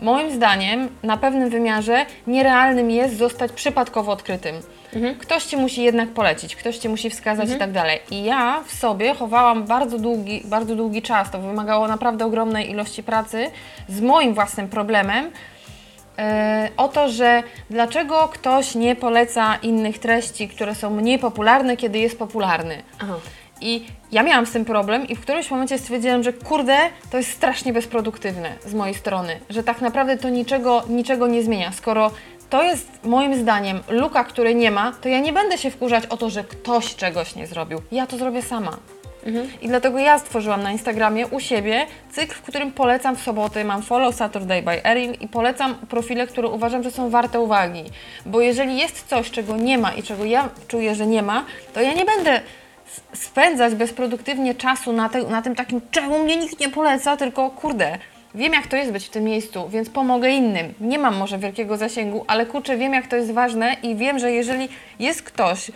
Moim 0.00 0.30
zdaniem 0.30 0.88
na 1.02 1.16
pewnym 1.16 1.50
wymiarze 1.50 2.06
nierealnym 2.26 2.90
jest 2.90 3.16
zostać 3.16 3.52
przypadkowo 3.52 4.12
odkrytym. 4.12 4.54
Ktoś 5.18 5.44
ci 5.44 5.56
musi 5.56 5.82
jednak 5.82 6.08
polecić, 6.08 6.56
ktoś 6.56 6.78
ci 6.78 6.88
musi 6.88 7.10
wskazać 7.10 7.50
i 7.50 7.58
tak 7.58 7.72
dalej. 7.72 7.98
I 8.10 8.24
ja 8.24 8.62
w 8.66 8.72
sobie 8.74 9.14
chowałam 9.14 9.64
bardzo 9.64 9.98
długi, 9.98 10.42
bardzo 10.44 10.76
długi 10.76 11.02
czas, 11.02 11.30
to 11.30 11.38
wymagało 11.38 11.88
naprawdę 11.88 12.24
ogromnej 12.26 12.70
ilości 12.70 13.02
pracy 13.02 13.50
z 13.88 14.00
moim 14.00 14.34
własnym 14.34 14.68
problemem. 14.68 15.30
e, 16.18 16.68
o 16.76 16.88
to, 16.88 17.08
że 17.08 17.42
dlaczego 17.70 18.28
ktoś 18.28 18.74
nie 18.74 18.96
poleca 18.96 19.56
innych 19.62 19.98
treści, 19.98 20.48
które 20.48 20.74
są 20.74 20.90
mniej 20.90 21.18
popularne, 21.18 21.76
kiedy 21.76 21.98
jest 21.98 22.18
popularny. 22.18 22.82
Aha. 23.02 23.14
I 23.60 23.86
ja 24.12 24.22
miałam 24.22 24.46
z 24.46 24.52
tym 24.52 24.64
problem 24.64 25.08
i 25.08 25.16
w 25.16 25.20
którymś 25.20 25.50
momencie 25.50 25.78
stwierdziłam, 25.78 26.22
że 26.22 26.32
kurde, 26.32 26.76
to 27.10 27.16
jest 27.16 27.30
strasznie 27.30 27.72
bezproduktywne 27.72 28.52
z 28.66 28.74
mojej 28.74 28.94
strony, 28.94 29.40
że 29.50 29.62
tak 29.62 29.80
naprawdę 29.80 30.16
to 30.16 30.28
niczego, 30.28 30.82
niczego 30.88 31.26
nie 31.26 31.42
zmienia. 31.42 31.72
Skoro 31.72 32.10
to 32.50 32.62
jest 32.62 33.04
moim 33.04 33.34
zdaniem 33.34 33.80
luka, 33.88 34.24
której 34.24 34.56
nie 34.56 34.70
ma, 34.70 34.92
to 34.92 35.08
ja 35.08 35.20
nie 35.20 35.32
będę 35.32 35.58
się 35.58 35.70
wkurzać 35.70 36.06
o 36.06 36.16
to, 36.16 36.30
że 36.30 36.44
ktoś 36.44 36.94
czegoś 36.94 37.34
nie 37.34 37.46
zrobił. 37.46 37.82
Ja 37.92 38.06
to 38.06 38.16
zrobię 38.16 38.42
sama. 38.42 38.76
I 39.62 39.68
dlatego 39.68 39.98
ja 39.98 40.18
stworzyłam 40.18 40.62
na 40.62 40.72
Instagramie 40.72 41.26
u 41.26 41.40
siebie 41.40 41.86
cykl, 42.10 42.34
w 42.34 42.42
którym 42.42 42.72
polecam 42.72 43.16
w 43.16 43.22
soboty, 43.22 43.64
mam 43.64 43.82
Follow 43.82 44.14
Saturday 44.14 44.62
by 44.62 44.84
Erin 44.84 45.14
i 45.14 45.28
polecam 45.28 45.74
profile, 45.74 46.26
które 46.26 46.48
uważam, 46.48 46.82
że 46.82 46.90
są 46.90 47.10
warte 47.10 47.40
uwagi. 47.40 47.84
Bo 48.26 48.40
jeżeli 48.40 48.78
jest 48.78 49.08
coś, 49.08 49.30
czego 49.30 49.56
nie 49.56 49.78
ma 49.78 49.92
i 49.92 50.02
czego 50.02 50.24
ja 50.24 50.48
czuję, 50.68 50.94
że 50.94 51.06
nie 51.06 51.22
ma, 51.22 51.44
to 51.74 51.80
ja 51.80 51.92
nie 51.92 52.04
będę 52.04 52.40
spędzać 53.12 53.74
bezproduktywnie 53.74 54.54
czasu 54.54 54.92
na, 54.92 55.08
te, 55.08 55.22
na 55.22 55.42
tym 55.42 55.54
takim, 55.54 55.80
czemu 55.90 56.24
mnie 56.24 56.36
nikt 56.36 56.60
nie 56.60 56.68
poleca, 56.68 57.16
tylko 57.16 57.50
kurde, 57.50 57.98
wiem 58.34 58.52
jak 58.52 58.66
to 58.66 58.76
jest 58.76 58.92
być 58.92 59.06
w 59.06 59.10
tym 59.10 59.24
miejscu, 59.24 59.68
więc 59.68 59.90
pomogę 59.90 60.30
innym. 60.30 60.74
Nie 60.80 60.98
mam 60.98 61.16
może 61.16 61.38
wielkiego 61.38 61.76
zasięgu, 61.76 62.24
ale 62.28 62.46
kurczę, 62.46 62.76
wiem 62.76 62.92
jak 62.92 63.06
to 63.06 63.16
jest 63.16 63.32
ważne 63.32 63.76
i 63.82 63.96
wiem, 63.96 64.18
że 64.18 64.32
jeżeli 64.32 64.68
jest 64.98 65.22
ktoś, 65.22 65.70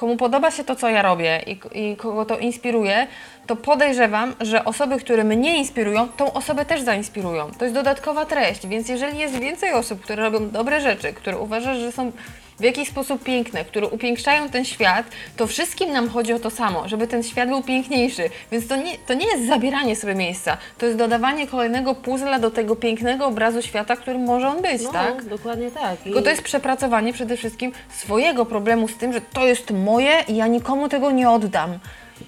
komu 0.00 0.16
podoba 0.16 0.50
się 0.50 0.64
to, 0.64 0.76
co 0.76 0.88
ja 0.88 1.02
robię 1.02 1.42
i, 1.46 1.58
i 1.74 1.96
kogo 1.96 2.24
to 2.24 2.38
inspiruje, 2.38 3.06
to 3.46 3.56
podejrzewam, 3.56 4.34
że 4.40 4.64
osoby, 4.64 4.98
które 4.98 5.24
mnie 5.24 5.58
inspirują, 5.58 6.08
tą 6.08 6.32
osobę 6.32 6.64
też 6.64 6.82
zainspirują. 6.82 7.50
To 7.58 7.64
jest 7.64 7.74
dodatkowa 7.74 8.26
treść, 8.26 8.66
więc 8.66 8.88
jeżeli 8.88 9.18
jest 9.18 9.38
więcej 9.38 9.72
osób, 9.72 10.00
które 10.00 10.22
robią 10.22 10.50
dobre 10.50 10.80
rzeczy, 10.80 11.12
które 11.12 11.38
uważasz, 11.38 11.78
że 11.78 11.92
są 11.92 12.12
w 12.60 12.62
jakiś 12.62 12.88
sposób 12.88 13.22
piękne, 13.24 13.64
które 13.64 13.86
upiększają 13.86 14.48
ten 14.48 14.64
świat, 14.64 15.06
to 15.36 15.46
wszystkim 15.46 15.92
nam 15.92 16.08
chodzi 16.08 16.32
o 16.32 16.38
to 16.38 16.50
samo, 16.50 16.88
żeby 16.88 17.06
ten 17.06 17.22
świat 17.22 17.48
był 17.48 17.62
piękniejszy. 17.62 18.30
Więc 18.52 18.68
to 18.68 18.76
nie, 18.76 18.98
to 18.98 19.14
nie 19.14 19.26
jest 19.26 19.46
zabieranie 19.46 19.96
sobie 19.96 20.14
miejsca, 20.14 20.56
to 20.78 20.86
jest 20.86 20.98
dodawanie 20.98 21.46
kolejnego 21.46 21.94
puzzla 21.94 22.38
do 22.38 22.50
tego 22.50 22.76
pięknego 22.76 23.26
obrazu 23.26 23.62
świata, 23.62 23.96
którym 23.96 24.24
może 24.24 24.48
on 24.48 24.62
być, 24.62 24.82
No, 24.82 24.92
tak? 24.92 25.24
dokładnie 25.24 25.70
tak. 25.70 26.00
I... 26.00 26.04
Tylko 26.04 26.22
to 26.22 26.30
jest 26.30 26.42
przepracowanie 26.42 27.12
przede 27.12 27.36
wszystkim 27.36 27.72
swojego 27.88 28.46
problemu 28.46 28.88
z 28.88 28.96
tym, 28.96 29.12
że 29.12 29.20
to 29.20 29.46
jest 29.46 29.70
moje 29.70 30.24
i 30.28 30.36
ja 30.36 30.46
nikomu 30.46 30.88
tego 30.88 31.10
nie 31.10 31.30
oddam. 31.30 31.78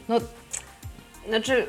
No, 0.08 0.20
Znaczy, 1.28 1.66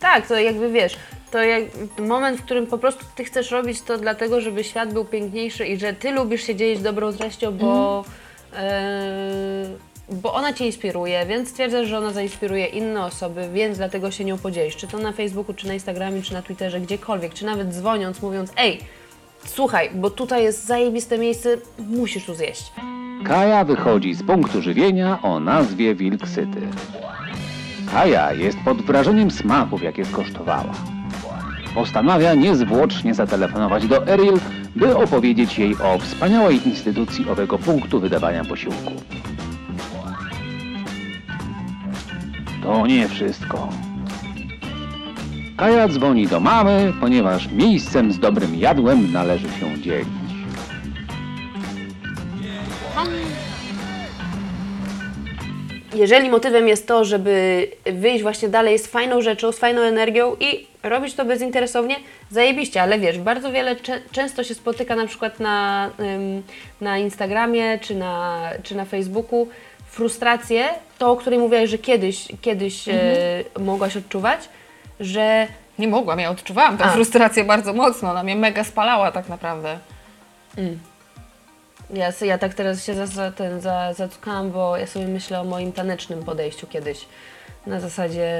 tak, 0.00 0.26
to 0.26 0.40
jakby 0.40 0.70
wiesz, 0.70 0.96
to 1.30 1.42
jak 1.42 1.62
moment, 1.98 2.40
w 2.40 2.44
którym 2.44 2.66
po 2.66 2.78
prostu 2.78 3.04
ty 3.14 3.24
chcesz 3.24 3.50
robić 3.50 3.82
to 3.82 3.98
dlatego, 3.98 4.40
żeby 4.40 4.64
świat 4.64 4.92
był 4.92 5.04
piękniejszy 5.04 5.66
i 5.66 5.78
że 5.78 5.92
ty 5.92 6.10
lubisz 6.10 6.42
się 6.42 6.54
dzielić 6.54 6.82
dobrą 6.82 7.12
treścią, 7.12 7.52
bo, 7.52 8.04
e, 8.56 9.68
bo 10.08 10.34
ona 10.34 10.52
cię 10.52 10.66
inspiruje, 10.66 11.26
więc 11.26 11.48
stwierdzasz, 11.48 11.88
że 11.88 11.98
ona 11.98 12.12
zainspiruje 12.12 12.66
inne 12.66 13.04
osoby, 13.04 13.48
więc 13.52 13.78
dlatego 13.78 14.10
się 14.10 14.24
nią 14.24 14.38
podzielisz. 14.38 14.76
Czy 14.76 14.86
to 14.86 14.98
na 14.98 15.12
Facebooku, 15.12 15.54
czy 15.54 15.66
na 15.66 15.74
Instagramie, 15.74 16.22
czy 16.22 16.32
na 16.32 16.42
Twitterze, 16.42 16.80
gdziekolwiek, 16.80 17.34
czy 17.34 17.44
nawet 17.44 17.68
dzwoniąc, 17.74 18.22
mówiąc, 18.22 18.52
ej, 18.56 18.80
słuchaj, 19.44 19.90
bo 19.94 20.10
tutaj 20.10 20.42
jest 20.42 20.66
zajebiste 20.66 21.18
miejsce, 21.18 21.56
musisz 21.78 22.24
tu 22.24 22.34
zjeść. 22.34 22.72
Kaja 23.24 23.64
wychodzi 23.64 24.14
z 24.14 24.22
punktu 24.22 24.62
żywienia 24.62 25.18
o 25.22 25.40
nazwie 25.40 25.94
Wilk 25.94 26.28
Syty. 26.28 26.60
Kaja 27.92 28.32
jest 28.32 28.58
pod 28.64 28.82
wrażeniem 28.82 29.30
smaków, 29.30 29.82
jakie 29.82 30.04
skosztowała. 30.04 30.97
Postanawia 31.74 32.34
niezwłocznie 32.34 33.14
zatelefonować 33.14 33.86
do 33.86 34.06
Eril, 34.06 34.38
by 34.76 34.96
opowiedzieć 34.96 35.58
jej 35.58 35.74
o 35.74 35.98
wspaniałej 35.98 36.68
instytucji 36.68 37.30
owego 37.30 37.58
punktu 37.58 38.00
wydawania 38.00 38.44
posiłku. 38.44 38.92
To 42.62 42.86
nie 42.86 43.08
wszystko. 43.08 43.68
Kaja 45.56 45.88
dzwoni 45.88 46.26
do 46.26 46.40
mamy, 46.40 46.92
ponieważ 47.00 47.52
miejscem 47.52 48.12
z 48.12 48.18
dobrym 48.18 48.54
jadłem 48.54 49.12
należy 49.12 49.48
się 49.48 49.82
dzielić. 49.82 50.17
Jeżeli 55.98 56.30
motywem 56.30 56.68
jest 56.68 56.86
to, 56.86 57.04
żeby 57.04 57.66
wyjść 57.92 58.22
właśnie 58.22 58.48
dalej 58.48 58.78
z 58.78 58.86
fajną 58.86 59.20
rzeczą, 59.20 59.52
z 59.52 59.58
fajną 59.58 59.80
energią 59.80 60.36
i 60.40 60.66
robić 60.82 61.14
to 61.14 61.24
bezinteresownie, 61.24 61.96
zajebiście, 62.30 62.82
ale 62.82 62.98
wiesz, 62.98 63.18
bardzo 63.18 63.52
wiele 63.52 63.76
często 64.12 64.44
się 64.44 64.54
spotyka 64.54 64.96
na 64.96 65.06
przykład 65.06 65.40
na, 65.40 65.90
ym, 66.00 66.42
na 66.80 66.98
Instagramie 66.98 67.78
czy 67.78 67.94
na, 67.94 68.42
czy 68.62 68.74
na 68.74 68.84
Facebooku 68.84 69.48
frustrację, 69.90 70.68
to 70.98 71.10
o 71.12 71.16
której 71.16 71.38
mówiłaś, 71.38 71.70
że 71.70 71.78
kiedyś, 71.78 72.28
kiedyś 72.40 72.88
e, 72.88 72.94
mogłaś 73.58 73.96
odczuwać, 73.96 74.48
że 75.00 75.46
Nie 75.78 75.88
mogłam, 75.88 76.18
ja 76.18 76.30
odczuwałam 76.30 76.78
tę 76.78 76.84
A. 76.84 76.90
frustrację 76.90 77.44
bardzo 77.44 77.72
mocno, 77.72 78.10
ona 78.10 78.22
mnie 78.22 78.36
mega 78.36 78.64
spalała 78.64 79.12
tak 79.12 79.28
naprawdę. 79.28 79.78
Ja, 81.90 82.12
ja 82.20 82.38
tak 82.38 82.54
teraz 82.54 82.84
się 82.84 82.94
za, 82.94 83.06
za, 83.06 83.32
ten, 83.32 83.60
za, 83.60 83.94
bo 84.52 84.76
ja 84.76 84.86
sobie 84.86 85.06
myślę 85.06 85.40
o 85.40 85.44
moim 85.44 85.72
tanecznym 85.72 86.24
podejściu 86.24 86.66
kiedyś. 86.66 87.06
Na 87.66 87.80
zasadzie, 87.80 88.30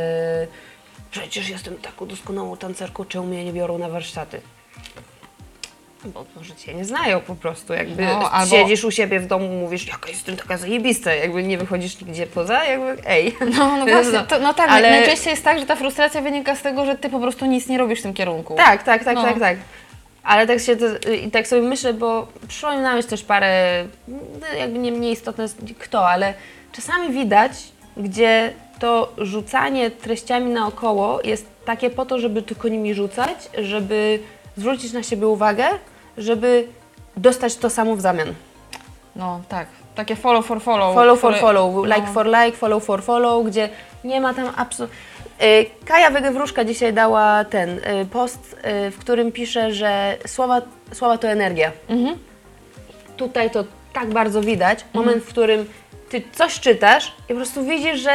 przecież 1.11 1.49
jestem 1.49 1.77
taką 1.77 2.07
doskonałą 2.07 2.57
tancerką, 2.57 3.05
czemu 3.05 3.27
mnie 3.27 3.45
nie 3.45 3.53
biorą 3.53 3.79
na 3.79 3.89
warsztaty? 3.89 4.41
Bo 6.05 6.25
może 6.37 6.55
cię 6.57 6.75
nie 6.75 6.85
znają 6.85 7.21
po 7.21 7.35
prostu, 7.35 7.75
jakby 7.75 8.05
No, 8.05 8.31
albo- 8.31 8.57
siedzisz 8.57 8.85
u 8.85 8.91
siebie 8.91 9.21
w 9.21 9.27
domu, 9.27 9.49
mówisz, 9.49 9.89
jaka 9.89 10.09
jestem 10.09 10.37
taka 10.37 10.57
zajebista, 10.57 11.15
jakby 11.15 11.43
nie 11.43 11.59
wychodzisz 11.59 12.01
nigdzie 12.01 12.27
poza, 12.27 12.65
jakby 12.65 12.97
ej. 13.07 13.37
No, 13.59 13.77
no 13.77 13.87
właśnie, 13.93 14.21
to, 14.21 14.39
no 14.39 14.55
tak, 14.55 14.71
Ale- 14.71 14.91
najczęściej 14.91 15.31
jest 15.31 15.45
tak, 15.45 15.59
że 15.59 15.67
ta 15.67 15.77
frustracja 15.77 16.21
wynika 16.21 16.57
z 16.57 16.63
tego, 16.63 16.87
że 16.87 16.95
ty 16.99 17.11
po 17.11 17.21
prostu 17.21 17.47
nic 17.47 17.67
nie 17.69 17.79
robisz 17.79 17.99
w 18.01 18.03
tym 18.03 18.15
kierunku. 18.15 18.55
Tak, 18.55 18.83
tak, 18.83 19.05
tak, 19.05 19.15
No. 19.15 19.23
tak, 19.23 19.39
tak. 19.39 19.57
Ale 20.23 20.47
tak 20.47 20.61
się 20.61 20.77
i 21.25 21.31
tak 21.31 21.47
sobie 21.47 21.63
myślę, 21.63 21.95
bo 21.95 22.27
przyszło 22.49 22.73
mi 22.73 22.79
na 22.79 22.95
myśl 22.95 23.09
też 23.09 23.25
parę, 23.25 23.85
no, 24.09 24.47
jakby 24.59 24.79
nie 24.79 24.93
mniej 24.93 25.13
istotne 25.13 25.47
kto, 25.79 26.09
ale 26.09 26.35
czasami 26.73 27.13
widać, 27.13 27.53
gdzie 27.97 28.53
to 28.79 29.13
rzucanie 29.19 29.91
treściami 29.91 30.51
naokoło 30.51 31.21
jest 31.25 31.47
takie 31.65 31.91
po 31.91 32.07
to, 32.07 32.19
żeby 32.19 32.43
tylko 32.43 32.69
nimi 32.69 32.95
rzucać, 32.95 33.51
żeby 33.59 34.19
zwrócić 34.57 34.93
na 34.93 35.03
siebie 35.03 35.27
uwagę, 35.27 35.67
żeby 36.19 36.69
dostać 37.17 37.57
to 37.57 37.71
samo 37.71 37.97
w 37.97 38.01
zamian. 38.01 38.35
No 39.17 39.41
tak, 39.49 39.67
takie 39.95 40.17
follow 40.17 40.47
for 40.47 40.63
follow. 40.63 40.95
Follow 40.95 41.21
for 41.21 41.35
które- 41.35 41.41
follow, 41.41 41.85
like 41.85 42.07
no. 42.07 42.13
for 42.13 42.27
like, 42.27 42.53
follow 42.53 42.85
for 42.85 43.03
follow, 43.03 43.47
gdzie 43.47 43.69
nie 44.05 44.21
ma 44.21 44.35
tam 44.35 44.53
absolutnie... 44.57 44.97
Kaja 45.85 46.11
Wegewróżka 46.11 46.65
dzisiaj 46.65 46.93
dała 46.93 47.45
ten 47.45 47.69
y, 47.79 48.07
post, 48.13 48.57
y, 48.87 48.91
w 48.91 48.99
którym 48.99 49.33
pisze, 49.33 49.73
że 49.73 50.17
słowa, 50.27 50.63
słowa 50.93 51.19
to 51.19 51.29
energia. 51.29 51.73
Mhm. 51.89 52.19
Tutaj 53.17 53.51
to 53.51 53.65
tak 53.93 54.09
bardzo 54.11 54.41
widać, 54.41 54.85
moment, 54.95 55.25
w 55.25 55.29
którym 55.29 55.67
ty 56.09 56.23
coś 56.33 56.61
czytasz 56.61 57.13
i 57.25 57.29
po 57.29 57.35
prostu 57.35 57.65
widzisz, 57.65 58.01
że 58.01 58.11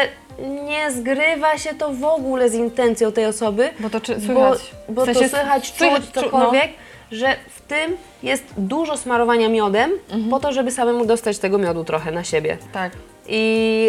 nie 0.66 0.92
zgrywa 0.92 1.58
się 1.58 1.74
to 1.76 1.90
w 1.94 2.04
ogóle 2.04 2.50
z 2.50 2.54
intencją 2.54 3.12
tej 3.12 3.26
osoby, 3.26 3.70
Bo 3.80 3.90
to 3.90 4.02
czy, 4.02 4.16
bo, 4.16 4.22
słychać. 4.26 4.72
bo 4.90 5.02
W 5.02 5.06
sensie 5.06 5.22
to 5.22 5.30
słychać, 5.38 5.74
czuć 5.74 5.90
czu- 5.90 6.12
cokolwiek, 6.24 6.70
że 7.12 7.36
w 7.56 7.62
tym 7.62 7.98
jest 8.24 8.44
dużo 8.58 8.98
smarowania 8.98 9.50
miodem 9.50 9.92
po 10.30 10.40
to, 10.40 10.52
żeby 10.52 10.72
samemu 10.72 11.06
dostać 11.06 11.38
tego 11.40 11.58
miodu 11.58 11.84
trochę 11.84 12.12
na 12.12 12.24
siebie. 12.24 12.58
No, 12.62 12.68
tak. 12.74 12.92
I, 13.28 13.86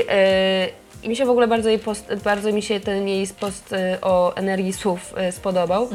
yy, 0.69 0.84
I 1.05 1.09
mi 1.09 1.17
się 1.17 1.25
w 1.25 1.31
ogóle 1.31 1.49
bardzo, 1.49 1.69
jej 1.69 1.79
post, 1.79 2.15
bardzo 2.25 2.53
mi 2.53 2.63
się 2.63 2.81
ten 2.81 3.09
jej 3.09 3.27
post 3.41 3.73
yy, 3.73 4.01
o 4.01 4.37
energii 4.37 4.73
słów 4.73 5.15
yy, 5.17 5.33
spodobał. 5.33 5.89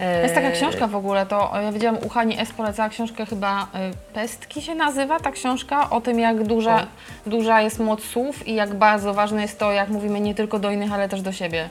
Yy, 0.00 0.22
Jest 0.22 0.34
taka 0.34 0.50
książka 0.50 0.86
w 0.86 0.96
ogóle, 0.96 1.26
to 1.26 1.52
ja 1.62 1.72
widziałam 1.72 1.98
u 2.06 2.08
Hani 2.08 2.40
S. 2.40 2.52
polecała 2.52 2.88
książkę 2.88 3.26
chyba 3.26 3.62
y, 3.62 4.12
Pestki 4.14 4.62
się 4.62 4.74
nazywa 4.74 5.20
ta 5.20 5.32
książka, 5.32 5.90
o 5.90 6.00
tym 6.00 6.18
jak 6.18 6.42
duża, 6.42 6.86
duża 7.26 7.60
jest 7.60 7.78
moc 7.78 8.04
słów 8.04 8.48
i 8.48 8.54
jak 8.54 8.74
bardzo 8.74 9.14
ważne 9.14 9.42
jest 9.42 9.58
to, 9.58 9.72
jak 9.72 9.88
mówimy 9.88 10.20
nie 10.20 10.34
tylko 10.34 10.58
do 10.58 10.70
innych, 10.70 10.92
ale 10.92 11.08
też 11.08 11.22
do 11.22 11.32
siebie. 11.32 11.68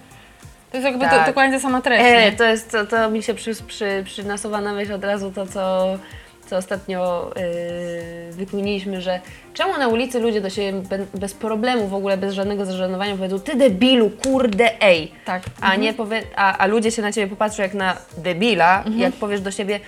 To 0.72 0.78
jest 0.78 0.86
jakby 0.86 1.06
Tak. 1.06 1.28
dokładnie 1.28 1.56
ta 1.56 1.62
sama 1.62 1.82
treść. 1.82 2.06
E, 2.06 2.32
nie? 2.32 2.38
to 2.38 2.44
jest, 2.44 2.72
to, 2.72 2.86
to 2.86 3.10
mi 3.10 3.24
się 3.24 3.34
przy, 3.34 3.56
przy, 3.68 4.02
przynasuwa 4.06 4.62
na 4.62 4.74
myśl 4.74 4.94
od 4.94 5.04
razu 5.04 5.32
to, 5.32 5.48
co, 5.48 5.86
co 6.50 6.58
ostatnio 6.58 7.32
yy, 7.36 8.34
wykminiliśmy, 8.34 9.02
że 9.02 9.20
czemu 9.56 9.78
na 9.78 9.88
ulicy 9.88 10.20
ludzie 10.20 10.42
do 10.42 10.50
siebie 10.50 10.82
be, 10.82 11.06
bez 11.14 11.34
problemu, 11.34 11.88
w 11.88 11.94
ogóle 11.94 12.18
bez 12.18 12.34
żadnego 12.34 12.66
zażenowania 12.66 13.16
powiedzą 13.16 13.40
ty 13.40 13.56
debilu, 13.56 14.10
kurde, 14.10 14.82
ej. 14.82 15.12
Tak. 15.26 15.44
A, 15.62 15.76
nie 15.76 15.94
powie, 15.94 16.24
a, 16.36 16.58
a 16.58 16.66
ludzie 16.66 16.92
się 16.92 17.02
na 17.02 17.12
ciebie 17.12 17.28
popatrzą 17.28 17.64
jak 17.64 17.74
na 17.74 17.98
debila, 18.18 18.84
jak 18.98 19.14
powiesz 19.14 19.42
do 19.42 19.52
siebie 19.52 19.80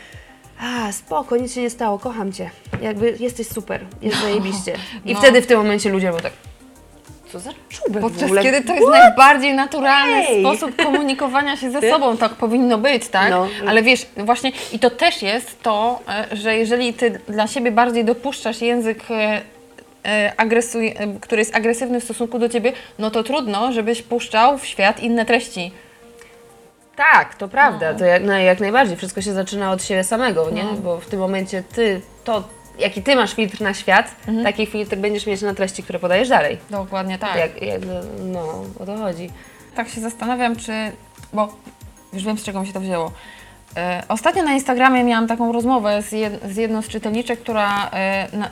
a, 0.61 0.91
spoko, 0.91 1.37
nic 1.37 1.53
się 1.53 1.61
nie 1.61 1.69
stało, 1.69 1.99
kocham 1.99 2.33
cię. 2.33 2.49
Jakby 2.81 3.15
jesteś 3.19 3.47
super, 3.47 3.85
jest 4.01 4.21
zajebiście. 4.21 4.73
I 5.05 5.13
no. 5.13 5.19
wtedy 5.19 5.41
w 5.41 5.47
tym 5.47 5.57
momencie 5.57 5.89
ludzie 5.89 6.07
będą 6.07 6.21
tak, 6.21 6.33
co 7.31 7.39
za 7.39 7.51
czubek 7.69 7.97
w 7.97 8.01
Podczas 8.01 8.23
ogóle? 8.23 8.43
kiedy 8.43 8.61
to 8.61 8.73
jest 8.73 8.87
najbardziej 8.87 9.53
naturalny 9.53 10.27
Ej! 10.27 10.41
sposób 10.41 10.75
komunikowania 10.75 11.57
się 11.57 11.71
ze 11.71 11.81
Ty? 11.81 11.89
sobą, 11.89 12.17
tak 12.17 12.33
powinno 12.33 12.77
być, 12.77 13.07
tak? 13.07 13.29
No. 13.29 13.47
Ale 13.67 13.83
wiesz, 13.83 14.05
właśnie 14.17 14.51
i 14.71 14.79
to 14.79 14.89
też 14.89 15.21
jest 15.21 15.61
to, 15.63 15.99
e, 16.09 16.35
że 16.35 16.57
jeżeli 16.57 16.93
ty 16.93 17.19
dla 17.27 17.47
siebie 17.47 17.71
bardziej 17.71 18.05
dopuszczasz 18.05 18.61
język 18.61 19.03
e, 19.09 19.41
agresuj, 20.37 20.87
e, 20.87 20.93
który 21.21 21.41
jest 21.41 21.55
agresywny 21.55 21.99
w 22.01 22.03
stosunku 22.03 22.39
do 22.39 22.49
ciebie, 22.49 22.73
no 22.99 23.11
to 23.11 23.23
trudno, 23.23 23.71
żebyś 23.71 24.01
puszczał 24.01 24.57
w 24.57 24.65
świat 24.65 24.99
inne 24.99 25.25
treści. 25.25 25.71
Tak, 26.95 27.35
to 27.35 27.47
prawda, 27.47 27.93
No. 27.93 27.99
to 27.99 28.05
jak, 28.05 28.23
no, 28.23 28.33
jak 28.37 28.59
najbardziej. 28.59 28.97
Wszystko 28.97 29.21
się 29.21 29.33
zaczyna 29.33 29.71
od 29.71 29.83
siebie 29.83 30.03
samego, 30.03 30.49
nie? 30.51 30.63
No. 30.63 30.73
Bo 30.73 30.99
w 30.99 31.05
tym 31.05 31.19
momencie 31.19 31.63
ty, 31.75 32.01
to 32.23 32.43
jaki 32.79 33.01
ty 33.03 33.15
masz 33.15 33.33
filtr 33.33 33.61
na 33.61 33.73
świat, 33.73 34.11
Mhm. 34.27 34.45
taki 34.45 34.65
filtr 34.65 34.95
będziesz 34.95 35.25
mieć 35.25 35.41
na 35.41 35.53
treści, 35.53 35.83
które 35.83 35.99
podajesz 35.99 36.29
dalej. 36.29 36.57
Dokładnie 36.69 37.19
tak. 37.19 37.35
Jak, 37.37 37.61
jak, 37.61 37.81
no, 38.19 38.63
o 38.79 38.85
to 38.85 38.97
chodzi. 38.97 39.29
Tak 39.75 39.89
się 39.89 40.01
zastanawiam, 40.01 40.55
czy. 40.55 40.71
Bo 41.33 41.53
już 42.13 42.23
wiem, 42.23 42.37
z 42.37 42.43
czego 42.43 42.61
mi 42.61 42.67
się 42.67 42.73
to 42.73 42.79
wzięło. 42.79 43.11
E, 43.75 44.03
Ostatnio 44.09 44.43
na 44.43 44.53
Instagramie 44.53 45.03
miałam 45.03 45.27
taką 45.27 45.51
rozmowę 45.51 46.01
z, 46.01 46.11
jed, 46.11 46.43
z 46.43 46.55
jedną 46.55 46.81
z 46.81 46.87
czytelniczek, 46.87 47.39
która 47.39 47.89
e, 47.93 48.27
na, 48.33 48.49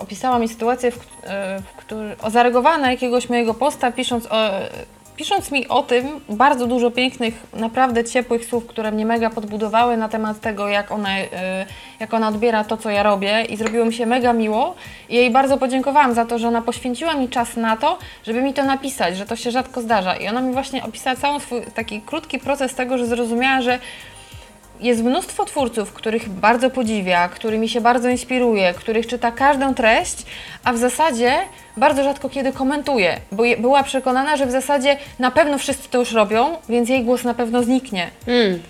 opisała 0.00 0.38
mi 0.38 0.48
sytuację, 0.48 0.90
w, 0.90 0.96
e, 1.24 1.60
w 1.60 1.76
której 1.76 2.16
zareagowała 2.28 2.78
na 2.78 2.90
jakiegoś 2.90 3.28
mojego 3.28 3.54
posta, 3.54 3.92
pisząc, 3.92 4.26
o, 4.26 4.50
pisząc 5.20 5.52
mi 5.52 5.68
o 5.68 5.82
tym 5.82 6.20
bardzo 6.28 6.66
dużo 6.66 6.90
pięknych, 6.90 7.34
naprawdę 7.54 8.04
ciepłych 8.04 8.44
słów, 8.44 8.66
które 8.66 8.92
mnie 8.92 9.06
mega 9.06 9.30
podbudowały 9.30 9.96
na 9.96 10.08
temat 10.08 10.40
tego, 10.40 10.68
jak 10.68 10.92
ona, 10.92 11.18
e, 11.18 11.66
jak 12.00 12.14
ona 12.14 12.28
odbiera 12.28 12.64
to, 12.64 12.76
co 12.76 12.90
ja 12.90 13.02
robię. 13.02 13.44
I 13.44 13.56
zrobiło 13.56 13.84
mi 13.84 13.92
się 13.92 14.06
mega 14.06 14.32
miło. 14.32 14.74
I 15.08 15.16
jej 15.16 15.30
bardzo 15.30 15.58
podziękowałam 15.58 16.14
za 16.14 16.26
to, 16.26 16.38
że 16.38 16.48
ona 16.48 16.62
poświęciła 16.62 17.14
mi 17.14 17.28
czas 17.28 17.56
na 17.56 17.76
to, 17.76 17.98
żeby 18.26 18.42
mi 18.42 18.54
to 18.54 18.64
napisać, 18.64 19.16
że 19.16 19.26
to 19.26 19.36
się 19.36 19.50
rzadko 19.50 19.80
zdarza. 19.80 20.16
I 20.16 20.28
ona 20.28 20.40
mi 20.40 20.52
właśnie 20.52 20.84
opisała 20.84 21.16
cały 21.16 21.40
swój 21.40 21.62
taki 21.74 22.00
krótki 22.00 22.38
proces 22.38 22.74
tego, 22.74 22.98
że 22.98 23.06
zrozumiała, 23.06 23.62
że 23.62 23.78
jest 24.80 25.02
mnóstwo 25.02 25.44
twórców, 25.44 25.92
których 25.92 26.28
bardzo 26.28 26.70
podziwia, 26.70 27.28
którymi 27.28 27.68
się 27.68 27.80
bardzo 27.80 28.08
inspiruje, 28.08 28.74
których 28.74 29.06
czyta 29.06 29.32
każdą 29.32 29.74
treść, 29.74 30.16
a 30.64 30.72
w 30.72 30.78
zasadzie 30.78 31.32
bardzo 31.76 32.04
rzadko 32.04 32.28
kiedy 32.28 32.52
komentuje, 32.52 33.16
bo 33.32 33.44
je, 33.44 33.56
była 33.56 33.82
przekonana, 33.82 34.36
że 34.36 34.46
w 34.46 34.50
zasadzie 34.50 34.96
na 35.18 35.30
pewno 35.30 35.58
wszyscy 35.58 35.88
to 35.88 35.98
już 35.98 36.12
robią, 36.12 36.56
więc 36.68 36.88
jej 36.88 37.04
głos 37.04 37.24
na 37.24 37.34
pewno 37.34 37.62
zniknie. 37.62 38.10
Mm. 38.26 38.62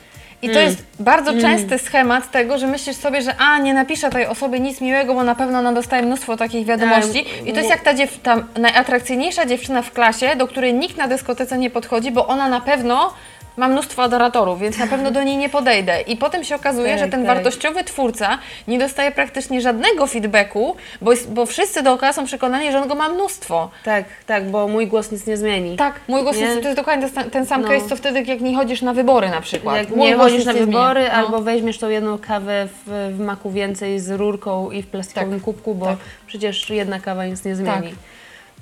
I 0.42 0.50
to 0.50 0.58
jest 0.58 0.84
bardzo 1.00 1.32
częsty 1.40 1.78
schemat 1.78 2.30
tego, 2.30 2.58
że 2.58 2.66
myślisz 2.66 2.96
sobie, 2.96 3.22
że 3.22 3.34
a, 3.38 3.58
nie 3.58 3.74
napiszę 3.74 4.10
tej 4.10 4.26
osobie 4.26 4.60
nic 4.60 4.80
miłego, 4.80 5.14
bo 5.14 5.24
na 5.24 5.34
pewno 5.34 5.58
ona 5.58 5.72
dostaje 5.72 6.02
mnóstwo 6.02 6.36
takich 6.36 6.66
wiadomości. 6.66 7.18
Em, 7.18 7.46
I 7.46 7.52
to 7.52 7.58
jest 7.58 7.70
jak 7.70 7.82
ta, 7.82 7.94
dziew- 7.94 8.18
ta 8.22 8.36
najatrakcyjniejsza 8.58 9.46
dziewczyna 9.46 9.82
w 9.82 9.92
klasie, 9.92 10.36
do 10.36 10.46
której 10.46 10.74
nikt 10.74 10.96
na 10.96 11.08
dyskotece 11.08 11.58
nie 11.58 11.70
podchodzi, 11.70 12.10
bo 12.10 12.26
ona 12.26 12.48
na 12.48 12.60
pewno 12.60 13.12
ma 13.56 13.68
mnóstwo 13.68 14.02
adoratorów, 14.02 14.60
więc 14.60 14.78
na 14.78 14.86
pewno 14.86 15.10
do 15.10 15.22
niej 15.22 15.36
nie 15.36 15.48
podejdę. 15.48 16.00
I 16.00 16.16
potem 16.16 16.44
się 16.44 16.54
okazuje, 16.54 16.90
Tak, 16.90 16.98
że 16.98 17.08
ten 17.08 17.26
tak. 17.26 17.34
wartościowy 17.34 17.84
twórca 17.84 18.38
nie 18.68 18.78
dostaje 18.78 19.10
praktycznie 19.10 19.60
żadnego 19.60 20.06
feedbacku, 20.06 20.76
bo, 21.00 21.10
jest, 21.10 21.32
bo 21.32 21.46
wszyscy 21.46 21.82
dookoła 21.82 22.12
są 22.12 22.24
przekonani, 22.24 22.72
że 22.72 22.82
on 22.82 22.88
go 22.88 22.94
ma 22.94 23.08
mnóstwo. 23.08 23.70
Tak, 23.84 24.04
tak, 24.26 24.50
bo 24.50 24.68
mój 24.68 24.86
głos 24.86 25.12
nic 25.12 25.26
nie 25.26 25.36
zmieni. 25.36 25.76
Tak, 25.76 26.00
mój 26.08 26.22
głos 26.22 26.36
Nie? 26.36 26.42
jest, 26.42 26.60
to 26.62 26.68
jest 26.68 26.76
dokładnie 26.80 27.08
ten, 27.32 27.46
sam 27.46 27.62
No. 27.62 27.68
case, 27.68 27.88
co 27.88 27.96
wtedy, 27.96 28.22
jak 28.22 28.40
nie 28.40 28.56
chodzisz 28.56 28.82
na 28.82 28.92
wybory 28.94 29.28
na 29.28 29.40
przykład. 29.40 29.76
Jak 29.76 29.88
Mój 29.88 30.08
nie 30.08 30.16
chodzisz 30.16 30.36
nic 30.38 30.46
na 30.46 30.52
wybory, 30.52 31.04
No. 31.04 31.12
albo 31.12 31.40
weźmiesz 31.40 31.78
tą 31.78 31.88
jedną 31.88 32.18
kawę 32.18 32.68
w, 32.86 33.10
w 33.16 33.20
maku 33.20 33.50
więcej 33.50 34.00
z 34.00 34.10
rurką 34.10 34.70
i 34.70 34.82
w 34.82 34.86
plastikowym 34.86 35.34
Tak, 35.34 35.42
kubku, 35.44 35.74
bo 35.74 35.86
tak. 35.86 35.98
przecież 36.26 36.70
jedna 36.70 37.00
kawa 37.00 37.26
nic 37.26 37.44
nie 37.44 37.56
zmieni. 37.56 37.88
Tak. 37.88 37.98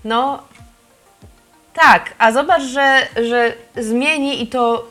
No, 0.05 0.42
tak, 1.83 2.14
a 2.19 2.33
zobacz, 2.33 2.62
że, 2.62 2.99
że 3.25 3.53
zmieni 3.77 4.43
i 4.43 4.47
to 4.47 4.85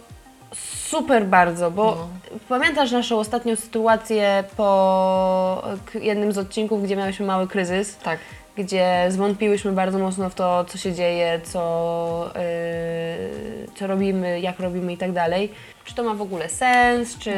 super 0.89 1.25
bardzo, 1.25 1.71
bo 1.71 1.83
No. 1.85 2.07
pamiętasz 2.49 2.91
naszą 2.91 3.19
ostatnią 3.19 3.55
sytuację 3.55 4.43
po 4.57 5.63
jednym 6.01 6.31
z 6.31 6.37
odcinków, 6.37 6.83
gdzie 6.83 6.95
miałyśmy 6.95 7.25
mały 7.25 7.47
kryzys? 7.47 7.97
Tak. 7.97 8.19
gdzie 8.57 9.05
zwątpiłyśmy 9.09 9.71
bardzo 9.71 9.99
mocno 9.99 10.29
w 10.29 10.35
to, 10.35 10.65
co 10.65 10.77
się 10.77 10.93
dzieje, 10.93 11.41
co, 11.43 12.29
yy, 12.35 13.67
co 13.75 13.87
robimy, 13.87 14.39
jak 14.39 14.59
robimy 14.59 14.93
i 14.93 14.97
tak 14.97 15.11
dalej. 15.11 15.51
Czy 15.85 15.95
to 15.95 16.03
ma 16.03 16.13
w 16.13 16.21
ogóle 16.21 16.49
sens, 16.49 17.17
czy 17.17 17.31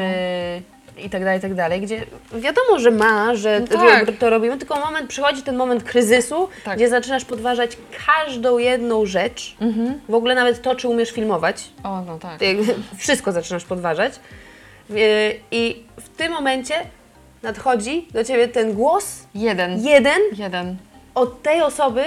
i 1.04 1.10
tak 1.10 1.24
dalej, 1.24 1.38
i 1.38 1.42
tak 1.42 1.54
dalej, 1.54 1.80
gdzie 1.80 2.06
wiadomo, 2.32 2.78
że 2.78 2.90
ma, 2.90 3.34
że 3.34 3.60
No 3.60 3.66
tak. 3.66 4.06
to 4.18 4.30
robimy, 4.30 4.58
tylko 4.58 4.80
moment, 4.80 5.08
przychodzi 5.08 5.42
ten 5.42 5.56
moment 5.56 5.84
kryzysu, 5.84 6.48
Tak. 6.64 6.76
gdzie 6.76 6.88
zaczynasz 6.88 7.24
podważać 7.24 7.76
każdą 8.06 8.58
jedną 8.58 9.06
rzecz, 9.06 9.56
w 10.08 10.14
ogóle 10.14 10.34
nawet 10.34 10.62
to, 10.62 10.74
czy 10.74 10.88
umiesz 10.88 11.10
filmować, 11.10 11.64
O, 11.84 12.00
no 12.06 12.18
tak. 12.18 12.40
wszystko 12.98 13.32
zaczynasz 13.32 13.64
podważać. 13.64 14.12
Yy, 14.90 14.96
I 15.50 15.82
w 16.00 16.08
tym 16.08 16.32
momencie 16.32 16.74
nadchodzi 17.42 18.08
do 18.10 18.24
ciebie 18.24 18.48
ten 18.48 18.72
głos, 18.72 19.26
Jeden. 19.34 19.86
jeden, 19.86 20.18
Jeden. 20.36 20.76
od 21.14 21.42
tej 21.42 21.62
osoby, 21.62 22.04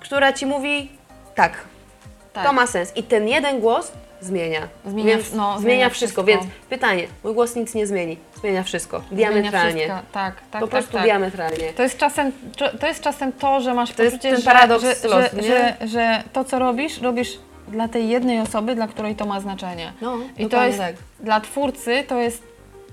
która 0.00 0.32
ci 0.32 0.46
mówi 0.46 0.88
tak, 1.34 1.52
Tak. 2.32 2.44
to 2.46 2.52
ma 2.52 2.66
sens. 2.66 2.96
I 2.96 3.02
ten 3.02 3.28
jeden 3.28 3.60
głos 3.60 3.92
zmienia. 4.20 4.68
Zmienia- 4.86 5.04
więc 5.04 5.32
no, 5.32 5.44
zmienia, 5.44 5.58
zmienia 5.58 5.90
wszystko. 5.90 6.22
wszystko. 6.22 6.44
Więc 6.46 6.54
pytanie, 6.68 7.06
mój 7.24 7.34
głos 7.34 7.56
nic 7.56 7.74
nie 7.74 7.86
zmieni. 7.86 8.18
Zmienia 8.40 8.62
wszystko. 8.62 9.02
Zmienia 9.12 9.30
Diametralnie. 9.30 9.84
wszystko. 9.86 10.12
Tak, 10.12 10.34
tak, 10.34 10.44
po 10.52 10.58
tak, 10.60 10.70
prostu 10.70 10.92
tak. 10.92 11.02
diametralnie. 11.02 11.72
To 11.76 11.82
jest 11.82 11.98
czasem 11.98 12.32
to, 12.80 12.86
jest 12.86 13.00
czasem 13.00 13.32
to, 13.32 13.60
że 13.60 13.74
masz 13.74 13.92
To 13.92 14.02
jest 14.02 14.16
poczucie, 14.16 14.30
ten 14.30 14.40
że, 14.40 14.44
paradoks 14.50 14.82
że, 14.82 15.08
losu, 15.08 15.36
że, 15.36 15.42
że, 15.42 15.88
że 15.88 16.22
to, 16.32 16.44
co 16.44 16.58
robisz, 16.58 17.00
robisz 17.02 17.38
dla 17.68 17.88
tej 17.88 18.08
jednej 18.08 18.40
osoby, 18.40 18.74
dla 18.74 18.88
której 18.88 19.16
to 19.16 19.26
ma 19.26 19.40
znaczenie. 19.40 19.92
No, 20.00 20.16
I 20.38 20.46
to 20.46 20.64
jest 20.64 20.78
tak. 20.78 20.94
dla 21.20 21.40
twórcy 21.40 22.04
to 22.08 22.20
jest 22.20 22.42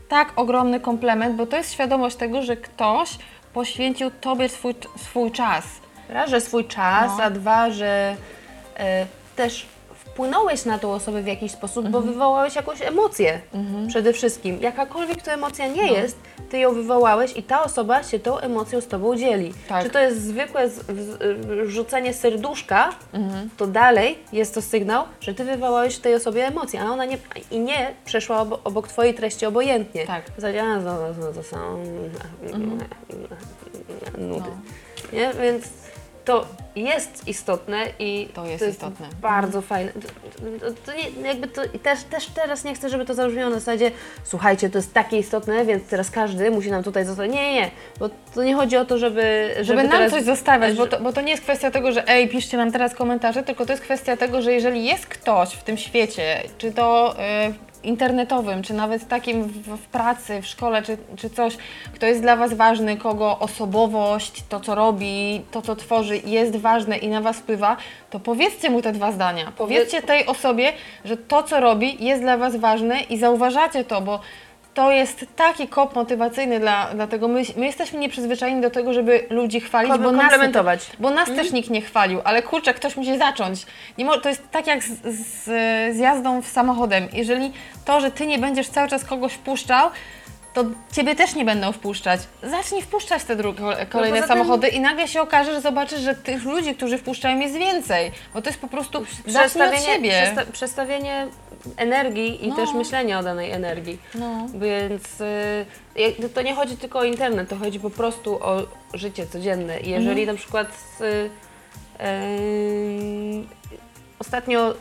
tak 0.10 0.34
ogromny 0.36 0.80
komplement, 0.80 1.36
bo 1.36 1.46
to 1.46 1.58
jest 1.58 1.74
świadomość 1.74 2.16
tego, 2.16 2.42
że 2.42 2.58
ktoś 2.58 3.10
poświęcił 3.54 4.12
tobie 4.22 4.50
swój, 4.50 4.76
swój 4.98 5.32
czas. 5.32 5.66
Raz, 6.10 6.30
że 6.30 6.42
swój 6.42 6.66
czas, 6.66 7.12
No. 7.18 7.24
a 7.24 7.30
dwa, 7.30 7.72
że 7.72 8.16
e, 8.78 9.06
też 9.36 9.66
wpłynąłeś 10.21 10.65
na 10.65 10.80
tą 10.80 10.91
osobę 10.93 11.21
w 11.21 11.27
jakiś 11.27 11.51
sposób, 11.51 11.89
bo 11.89 11.97
Mhm. 11.97 12.13
wywołałeś 12.13 12.56
jakąś 12.56 12.82
emocję 12.82 13.41
przede 13.88 14.13
wszystkim. 14.13 14.62
Jakakolwiek 14.62 15.21
to 15.21 15.32
emocja 15.32 15.67
No. 15.67 15.75
nie 15.75 15.91
jest, 15.93 16.17
ty 16.49 16.58
ją 16.60 16.73
wywołałeś 16.73 17.38
i 17.38 17.43
ta 17.43 17.63
osoba 17.63 18.03
się 18.03 18.19
tą 18.19 18.38
emocją 18.39 18.82
z 18.82 18.88
tobą 18.88 19.15
dzieli. 19.15 19.53
Tak. 19.69 19.84
Czy 19.84 19.89
to 19.89 19.99
jest 19.99 20.21
zwykłe 20.21 20.69
z, 20.69 20.80
w, 20.88 21.17
rzucenie 21.67 22.13
serduszka, 22.13 22.89
Mhm. 23.13 23.49
to 23.58 23.67
dalej 23.67 24.19
jest 24.34 24.53
to 24.53 24.62
sygnał, 24.62 25.03
że 25.21 25.34
ty 25.34 25.43
wywołałeś 25.43 25.95
w 25.95 25.99
tej 25.99 26.15
osobie 26.15 26.47
emocję, 26.47 26.82
a 26.82 26.86
ona 26.86 27.06
nie, 27.06 27.17
i 27.51 27.60
nie 27.60 27.93
przeszła 28.06 28.41
obok, 28.41 28.60
obok 28.63 28.88
twojej 28.88 29.13
treści 29.13 29.45
obojętnie. 29.45 30.06
Tak. 30.08 30.25
W 30.32 30.36
zasadzie, 30.36 30.63
a, 30.63 30.82
znowu, 30.82 31.13
znowu 31.13 31.34
to 31.34 31.43
samo, 31.43 31.77
nudy. 31.77 32.17
No. 34.17 34.58
Nie? 35.13 35.32
Więc 35.41 35.63
to 36.28 36.46
jest 36.76 37.28
istotne 37.28 37.86
i 38.00 38.30
To 38.34 38.46
jest 38.46 38.68
istotne. 38.68 39.08
bardzo 39.22 39.62
fajne. 39.62 39.92
To, 39.92 40.00
to, 40.66 40.74
to 40.86 40.94
nie, 40.94 41.28
jakby 41.28 41.48
to, 41.48 41.63
i 41.63 41.80
też, 41.80 42.04
też 42.04 42.26
teraz 42.26 42.63
nie 42.63 42.76
chcę, 42.76 42.90
żeby 42.90 43.06
to 43.06 43.13
zabrzmiało 43.13 43.50
na 43.50 43.60
zasadzie 43.60 43.92
słuchajcie, 44.24 44.70
to 44.70 44.78
jest 44.78 44.94
takie 44.94 45.18
istotne, 45.18 45.66
więc 45.66 45.84
teraz 45.88 46.12
każdy 46.12 46.52
musi 46.52 46.72
nam 46.72 46.84
tutaj 46.84 47.06
zostać. 47.06 47.32
Nie, 47.32 47.42
nie, 47.42 47.54
nie, 47.54 47.72
bo 48.00 48.10
to 48.36 48.44
nie 48.44 48.56
chodzi 48.56 48.78
o 48.78 48.86
to, 48.86 48.98
żeby... 48.98 49.50
Żeby, 49.54 49.66
Żeby 49.66 49.84
nam 49.84 49.92
teraz, 49.92 50.12
coś 50.12 50.24
zostawiać, 50.24 50.78
bo 50.78 50.88
to, 50.88 51.00
bo 51.00 51.13
to 51.13 51.22
nie 51.22 51.32
jest 51.32 51.44
kwestia 51.44 51.72
tego, 51.72 51.92
że 51.92 52.08
ej, 52.08 52.30
piszcie 52.30 52.58
nam 52.58 52.72
teraz 52.72 52.96
komentarze, 52.96 53.44
tylko 53.44 53.66
to 53.66 53.74
jest 53.74 53.84
kwestia 53.84 54.18
tego, 54.18 54.42
że 54.42 54.54
jeżeli 54.54 54.86
jest 54.86 55.06
ktoś 55.06 55.54
w 55.54 55.63
tym 55.63 55.78
świecie, 55.78 56.44
czy 56.58 56.72
to 56.72 57.16
y, 57.50 57.66
internetowym, 57.84 58.63
czy 58.63 58.74
nawet 58.74 59.08
takim 59.08 59.44
w, 59.44 59.78
w 59.78 59.88
pracy, 59.88 60.42
w 60.42 60.48
szkole, 60.48 60.82
czy, 60.82 60.98
czy 61.16 61.30
coś, 61.30 61.58
kto 61.94 62.06
jest 62.06 62.22
dla 62.22 62.36
Was 62.36 62.54
ważny, 62.54 62.98
kogo 62.98 63.40
osobowość, 63.40 64.44
to 64.50 64.60
co 64.60 64.76
robi, 64.76 65.42
to 65.52 65.62
co 65.62 65.76
tworzy 65.76 66.18
jest 66.26 66.56
ważne 66.56 66.98
i 66.98 67.08
na 67.08 67.22
Was 67.22 67.38
wpływa, 67.38 67.78
to 68.10 68.20
powiedzcie 68.20 68.70
mu 68.70 68.82
te 68.82 68.92
dwa 68.92 69.12
zdania. 69.12 69.52
Powiedzcie 69.58 70.02
tej 70.02 70.26
osobie, 70.26 70.74
że 71.06 71.18
to 71.18 71.44
co 71.44 71.60
robi 71.60 72.06
jest 72.06 72.22
dla 72.22 72.38
Was 72.38 72.56
ważne 72.56 73.02
i 73.02 73.18
zauważacie 73.18 73.84
to, 73.84 74.02
bo 74.02 74.20
to 74.78 74.92
jest 74.92 75.26
taki 75.36 75.68
kop 75.68 75.96
motywacyjny 75.96 76.60
dla, 76.60 76.88
dlatego 76.96 77.28
my, 77.28 77.42
my 77.56 77.66
jesteśmy 77.66 78.00
nieprzyzwyczajeni 78.00 78.62
do 78.62 78.70
tego, 78.70 78.94
żeby 78.94 79.26
ludzi 79.30 79.60
chwalić, 79.60 79.90
bo 80.04 80.12
nas, 80.12 80.32
bo 81.00 81.10
nas 81.10 81.30
też 81.36 81.52
nikt 81.52 81.70
nie 81.70 81.82
chwalił, 81.82 82.22
ale 82.24 82.42
kurczę, 82.42 82.74
ktoś 82.74 82.96
musi 82.98 83.18
zacząć. 83.18 83.66
Nie 83.98 84.06
mo- 84.06 84.18
to 84.18 84.30
jest 84.30 84.52
tak 84.52 84.68
jak 84.68 84.84
z, 84.84 85.02
z, 85.04 85.44
z 85.96 85.98
jazdą 85.98 86.42
w 86.42 86.48
samochodem. 86.48 87.08
Jeżeli 87.13 87.52
to, 87.86 88.02
że 88.02 88.12
ty 88.12 88.28
nie 88.28 88.40
będziesz 88.40 88.68
cały 88.70 88.88
czas 88.88 89.06
kogoś 89.06 89.34
wpuszczał, 89.34 89.90
to 90.58 90.65
ciebie 90.91 91.15
też 91.15 91.36
nie 91.36 91.46
będą 91.46 91.72
wpuszczać. 91.72 92.20
Zacznij 92.43 92.82
wpuszczać 92.82 93.24
te 93.24 93.36
drugie, 93.36 93.62
kolejne 93.89 94.15
poza 94.22 94.28
tym- 94.28 94.38
samochody 94.38 94.67
i 94.67 94.80
nagle 94.80 95.08
się 95.08 95.22
okaże, 95.22 95.54
że 95.54 95.62
zobaczysz, 95.62 96.00
że 96.02 96.15
tych 96.15 96.43
ludzi, 96.43 96.76
którzy 96.76 96.98
wpuszczają 96.98 97.39
jest 97.39 97.56
więcej, 97.56 98.12
bo 98.34 98.41
to 98.41 98.50
jest 98.50 98.60
po 98.62 98.67
prostu 98.67 99.02
przestawienie, 99.28 99.82
siebie. 99.82 100.12
przesta- 100.12 100.52
przestawienie 100.52 101.28
energii 101.78 102.46
i 102.46 102.50
No. 102.50 102.56
też 102.56 102.70
myślenia 102.74 103.20
o 103.20 103.24
danej 103.24 103.52
energii. 103.52 104.00
No. 104.15 104.48
Więc 104.54 105.22
y, 105.22 106.30
to 106.34 106.41
nie 106.41 106.56
chodzi 106.56 106.78
tylko 106.78 107.00
o 107.00 107.04
internet, 107.04 107.50
to 107.50 107.56
chodzi 107.56 107.80
po 107.80 107.89
prostu 107.89 108.36
o 108.43 108.62
życie 108.93 109.28
codzienne. 109.28 109.80
I 109.80 109.89
jeżeli 109.89 110.10
Mhm. 110.22 110.28
na 110.28 110.34
przykład 110.41 110.67
y, 111.02 111.04
y, 112.06 113.43
ostatnio 114.20 114.74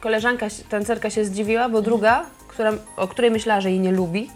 koleżanka, 0.00 0.46
tancerka 0.68 1.10
się 1.10 1.24
zdziwiła, 1.24 1.68
bo 1.68 1.82
druga, 1.82 2.26
która, 2.52 2.72
o 2.96 3.08
której 3.08 3.30
myślała, 3.30 3.60
że 3.60 3.70
jej 3.70 3.80
nie 3.80 3.92
lubi, 3.92 4.30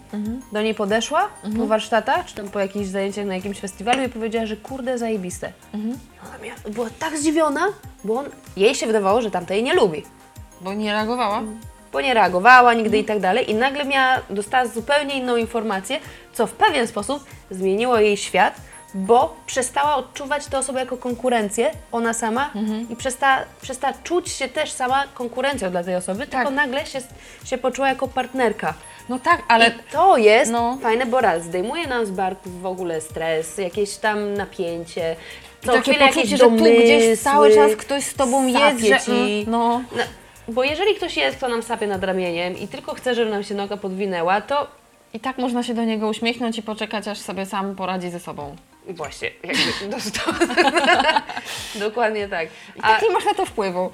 do 0.51 0.61
niej 0.61 0.75
podeszła 0.75 1.29
po 1.57 1.67
warsztatach, 1.67 2.25
czy 2.25 2.35
tam 2.35 2.49
po 2.49 2.59
jakichś 2.59 2.87
zajęciach 2.87 3.25
na 3.25 3.35
jakimś 3.35 3.59
festiwalu 3.59 4.03
i 4.03 4.09
powiedziała, 4.09 4.45
że 4.45 4.57
kurde, 4.57 4.97
zajebiste. 4.97 5.51
I 5.73 5.77
Ona 6.27 6.37
miała, 6.43 6.57
była 6.69 6.87
tak 6.99 7.17
zdziwiona, 7.17 7.67
bo 8.03 8.19
on, 8.19 8.25
jej 8.57 8.75
się 8.75 8.87
wydawało, 8.87 9.21
że 9.21 9.31
tamta 9.31 9.53
jej 9.53 9.63
nie 9.63 9.73
lubi 9.73 10.03
Bo 10.61 10.73
nie 10.73 10.91
reagowała? 10.91 11.41
bo 11.91 12.01
nie 12.01 12.13
reagowała 12.13 12.73
nigdy 12.73 12.97
i 12.97 13.03
tak 13.03 13.19
dalej. 13.19 13.51
I 13.51 13.55
nagle 13.55 13.85
miała, 13.85 14.21
dostała 14.29 14.65
zupełnie 14.67 15.15
inną 15.17 15.35
informację, 15.35 15.99
co 16.33 16.47
w 16.47 16.51
pewien 16.51 16.87
sposób 16.87 17.23
zmieniło 17.51 17.99
jej 17.99 18.17
świat, 18.17 18.61
bo 18.93 19.35
przestała 19.45 19.95
odczuwać 19.95 20.45
tę 20.45 20.57
osobę 20.57 20.79
jako 20.79 20.97
konkurencję, 20.97 21.71
ona 21.91 22.13
sama, 22.13 22.51
i 22.89 22.95
przestała, 22.95 23.37
przestała 23.61 23.93
czuć 24.03 24.29
się 24.29 24.49
też 24.49 24.71
sama 24.71 25.03
konkurencją 25.13 25.71
dla 25.71 25.83
tej 25.83 25.95
osoby, 25.95 26.27
tylko 26.27 26.49
nagle 26.49 26.85
się, 26.85 26.99
się 27.45 27.57
poczuła 27.57 27.89
jako 27.89 28.07
partnerka. 28.07 28.73
No 29.09 29.19
tak, 29.19 29.43
ale 29.47 29.67
I 29.67 29.71
to 29.91 30.17
jest 30.17 30.51
No. 30.51 30.77
fajne, 30.81 31.05
bo 31.05 31.21
raz 31.21 31.43
zdejmuje 31.43 31.87
nam 31.87 32.05
z 32.05 32.11
barków 32.11 32.61
w 32.61 32.65
ogóle 32.65 33.01
stres, 33.01 33.57
jakieś 33.57 33.95
tam 33.95 34.33
napięcie, 34.33 35.15
co 35.65 35.71
takie 35.73 35.81
chwilę 35.91 36.07
poczucie, 36.07 36.19
jakieś 36.19 36.39
że 36.39 36.45
tu 36.45 36.51
gdzieś 36.55 37.19
cały 37.19 37.49
domysły, 37.49 37.69
czas 37.75 37.85
ktoś 37.85 38.03
z 38.03 38.13
tobą 38.13 38.47
jest, 38.47 38.85
że 38.85 38.99
ci. 38.99 39.11
mm, 39.11 39.51
no. 39.51 39.81
No, 39.97 40.03
bo 40.47 40.63
jeżeli 40.63 40.95
ktoś 40.95 41.17
jest, 41.17 41.37
kto 41.37 41.47
nam 41.49 41.63
sapie 41.63 41.87
nad 41.87 42.03
ramieniem 42.03 42.57
i 42.57 42.67
tylko 42.67 42.93
chce, 42.93 43.15
żeby 43.15 43.31
nam 43.31 43.43
się 43.43 43.55
noga 43.55 43.77
podwinęła, 43.77 44.41
to 44.41 44.67
I 45.13 45.19
tak 45.19 45.37
można 45.37 45.63
się 45.63 45.73
do 45.73 45.83
niego 45.83 46.07
uśmiechnąć 46.07 46.57
i 46.57 46.63
poczekać, 46.63 47.07
aż 47.07 47.17
sobie 47.17 47.45
sam 47.45 47.75
poradzi 47.75 48.09
ze 48.09 48.19
sobą. 48.19 48.55
Właśnie, 48.87 49.31
jakby 49.43 49.87
dostał. 49.95 50.33
Dokładnie 51.89 52.27
tak. 52.27 52.47
I 52.75 52.79
A, 52.81 52.87
tak 52.87 53.01
nie 53.01 53.09
masz 53.09 53.25
na 53.25 53.33
to 53.33 53.45
wpływu. 53.45 53.91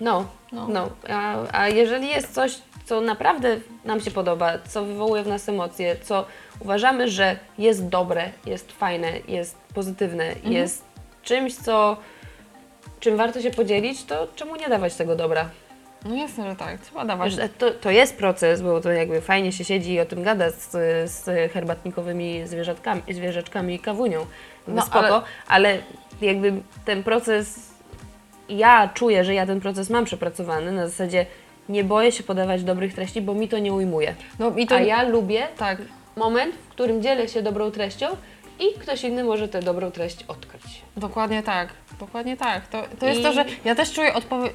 no, 0.00 0.26
No. 0.52 0.68
no. 0.68 0.88
A, 1.08 1.34
a 1.58 1.68
jeżeli 1.68 2.08
jest 2.08 2.34
coś, 2.34 2.52
co 2.84 3.00
naprawdę 3.00 3.56
nam 3.84 4.00
się 4.00 4.10
podoba, 4.10 4.52
co 4.68 4.84
wywołuje 4.84 5.22
w 5.22 5.26
nas 5.28 5.48
emocje, 5.48 5.96
co 6.02 6.24
uważamy, 6.60 7.08
że 7.10 7.36
jest 7.58 7.88
dobre, 7.88 8.30
jest 8.46 8.72
fajne, 8.72 9.12
jest 9.28 9.56
pozytywne, 9.74 10.24
Mhm. 10.28 10.52
jest 10.52 10.84
czymś, 11.22 11.54
co 11.54 11.96
czym 13.00 13.16
warto 13.16 13.40
się 13.42 13.50
podzielić, 13.50 14.04
to 14.04 14.26
czemu 14.36 14.56
nie 14.56 14.68
dawać 14.68 14.94
tego 14.94 15.16
dobra? 15.16 15.48
No 16.04 16.14
jasne, 16.14 16.50
że 16.50 16.56
tak, 16.56 16.80
trzeba 16.80 17.04
dawać. 17.04 17.32
To, 17.58 17.70
to 17.70 17.90
jest 17.90 18.16
proces, 18.16 18.62
bo 18.62 18.80
to 18.80 18.90
jakby 18.90 19.20
fajnie 19.20 19.52
się 19.52 19.64
siedzi 19.64 19.92
i 19.92 20.00
o 20.00 20.04
tym 20.06 20.22
gada 20.22 20.50
z, 20.50 20.70
z 21.10 21.52
herbatnikowymi 21.52 22.42
zwierzatkami, 22.46 23.02
zwierzaczkami 23.10 23.74
i 23.74 23.78
kawunią. 23.78 24.20
No, 24.68 24.74
No, 24.74 24.82
spoko, 24.82 24.98
ale- 25.06 25.22
ale... 25.48 25.78
jakby 26.20 26.52
ten 26.84 27.02
proces, 27.02 27.70
ja 28.48 28.88
czuję, 28.94 29.24
że 29.24 29.34
ja 29.34 29.46
ten 29.46 29.60
proces 29.60 29.90
mam 29.90 30.04
przepracowany 30.04 30.72
na 30.72 30.88
zasadzie 30.88 31.26
nie 31.68 31.84
boję 31.84 32.12
się 32.12 32.22
podawać 32.22 32.64
dobrych 32.64 32.94
treści, 32.94 33.20
bo 33.20 33.34
mi 33.34 33.48
to 33.48 33.58
nie 33.58 33.72
ujmuje. 33.72 34.14
No 34.38 34.52
i 34.56 34.66
to 34.66 34.74
A 34.74 34.80
ja 34.80 35.02
lubię 35.02 35.48
tak. 35.58 35.78
moment, 36.16 36.54
w 36.54 36.68
którym 36.68 37.02
dzielę 37.02 37.28
się 37.28 37.42
dobrą 37.42 37.70
treścią 37.70 38.06
i 38.60 38.78
ktoś 38.80 39.04
inny 39.04 39.24
może 39.24 39.48
tę 39.48 39.62
dobrą 39.62 39.90
treść 39.90 40.24
odkryć. 40.28 40.62
Dokładnie 40.96 41.42
tak, 41.42 41.68
dokładnie 42.00 42.36
tak. 42.36 42.68
To, 42.68 42.82
to 43.00 43.06
jest 43.06 43.20
I- 43.20 43.22
to, 43.22 43.32
że 43.32 43.44
ja 43.64 43.74
też 43.74 43.92
czuję 43.92 44.12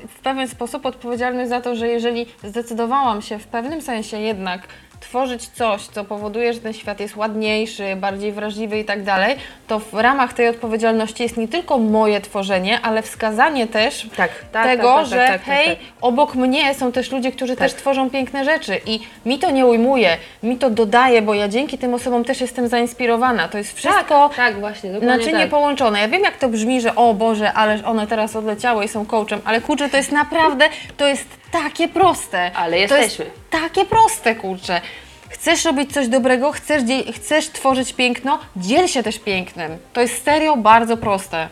w 0.07 0.19
pewien 0.19 0.47
sposób 0.47 0.85
odpowiedzialność 0.85 1.49
za 1.49 1.61
to, 1.61 1.75
że 1.75 1.87
jeżeli 1.87 2.25
zdecydowałam 2.43 3.21
się 3.21 3.39
w 3.39 3.47
pewnym 3.47 3.81
sensie 3.81 4.19
jednak 4.19 4.67
tworzyć 4.99 5.47
coś, 5.47 5.81
co 5.81 6.03
powoduje, 6.03 6.53
że 6.53 6.59
ten 6.59 6.73
świat 6.73 6.99
jest 6.99 7.15
ładniejszy, 7.15 7.95
bardziej 7.95 8.31
wrażliwy 8.31 8.79
i 8.79 8.85
tak 8.85 9.03
dalej, 9.03 9.35
to 9.67 9.79
w 9.79 9.93
ramach 9.93 10.33
tej 10.33 10.47
odpowiedzialności 10.47 11.23
jest 11.23 11.37
nie 11.37 11.47
tylko 11.47 11.77
moje 11.77 12.21
tworzenie, 12.21 12.79
ale 12.81 13.01
wskazanie 13.01 13.67
też 13.67 14.07
Tak, 14.17 14.31
tak, 14.51 14.65
tego, 14.65 14.83
tak, 14.83 14.97
tak, 14.97 15.07
że 15.07 15.15
tak, 15.15 15.27
tak, 15.27 15.41
hej, 15.41 15.67
tak. 15.67 15.77
obok 16.01 16.35
mnie 16.35 16.73
są 16.73 16.91
też 16.91 17.11
ludzie, 17.11 17.31
którzy 17.31 17.55
Tak. 17.55 17.59
też 17.59 17.73
tworzą 17.73 18.09
piękne 18.09 18.45
rzeczy 18.45 18.81
i 18.85 18.99
mi 19.25 19.39
to 19.39 19.51
nie 19.51 19.65
ujmuje, 19.65 20.17
mi 20.43 20.57
to 20.57 20.69
dodaje, 20.69 21.21
bo 21.21 21.33
ja 21.33 21.47
dzięki 21.47 21.77
tym 21.77 21.93
osobom 21.93 22.23
też 22.23 22.41
jestem 22.41 22.67
zainspirowana. 22.67 23.47
To 23.47 23.57
jest 23.57 23.77
wszystko 23.77 24.29
tak, 24.29 24.35
tak, 24.35 24.59
właśnie, 24.59 24.91
naczynie 24.91 25.39
tak. 25.39 25.49
połączone. 25.49 25.99
Ja 25.99 26.07
wiem, 26.07 26.21
jak 26.21 26.37
to 26.37 26.49
brzmi, 26.49 26.81
że 26.81 26.95
o 26.95 27.13
Boże, 27.13 27.53
ale 27.53 27.85
one 27.85 28.07
teraz 28.07 28.35
odleciały 28.35 28.85
i 28.85 28.87
są 28.87 29.05
coachem, 29.05 29.41
ale 29.45 29.61
kurczę, 29.61 29.89
to 29.89 29.97
jest 29.97 30.11
naprawdę, 30.11 30.69
to 30.97 31.07
jest 31.07 31.38
takie 31.51 31.87
proste. 31.87 32.51
Ale 32.55 32.87
To 32.87 32.97
jesteśmy. 32.97 33.25
jest 33.25 33.37
takie 33.49 33.85
proste, 33.85 34.35
kurczę. 34.35 34.81
Chcesz 35.29 35.65
robić 35.65 35.93
coś 35.93 36.07
dobrego, 36.07 36.51
chcesz, 36.51 36.83
chcesz 37.15 37.49
tworzyć 37.49 37.93
piękno, 37.93 38.39
dziel 38.57 38.87
się 38.87 39.03
też 39.03 39.19
pięknem. 39.19 39.71
To 39.93 40.01
jest 40.01 40.23
serio 40.23 40.57
bardzo 40.57 40.97
proste. 40.97 41.47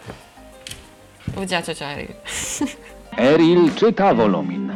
Powiedziała 1.35 1.61
ciocia 1.63 1.85
Erik. 1.91 2.11
Eril 3.17 3.71
czyta 3.75 4.13
wolumin. 4.13 4.71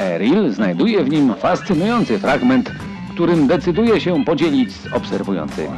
Eril 0.00 0.50
znajduje 0.52 1.04
w 1.04 1.10
nim 1.10 1.34
fascynujący 1.34 2.18
fragment, 2.18 2.70
którym 3.14 3.46
decyduje 3.46 4.00
się 4.00 4.24
podzielić 4.24 4.72
z 4.72 4.92
obserwującymi. 4.92 5.76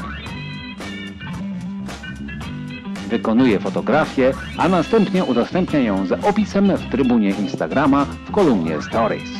Wykonuje 3.12 3.61
fotografię, 3.61 4.33
a 4.59 4.68
następnie 4.68 5.25
udostępnia 5.25 5.81
ją 5.81 6.07
z 6.07 6.12
opisem 6.25 6.77
w 6.77 6.90
trybunie 6.90 7.31
Instagrama 7.31 8.05
w 8.05 8.31
kolumnie 8.31 8.83
Stories. 8.83 9.31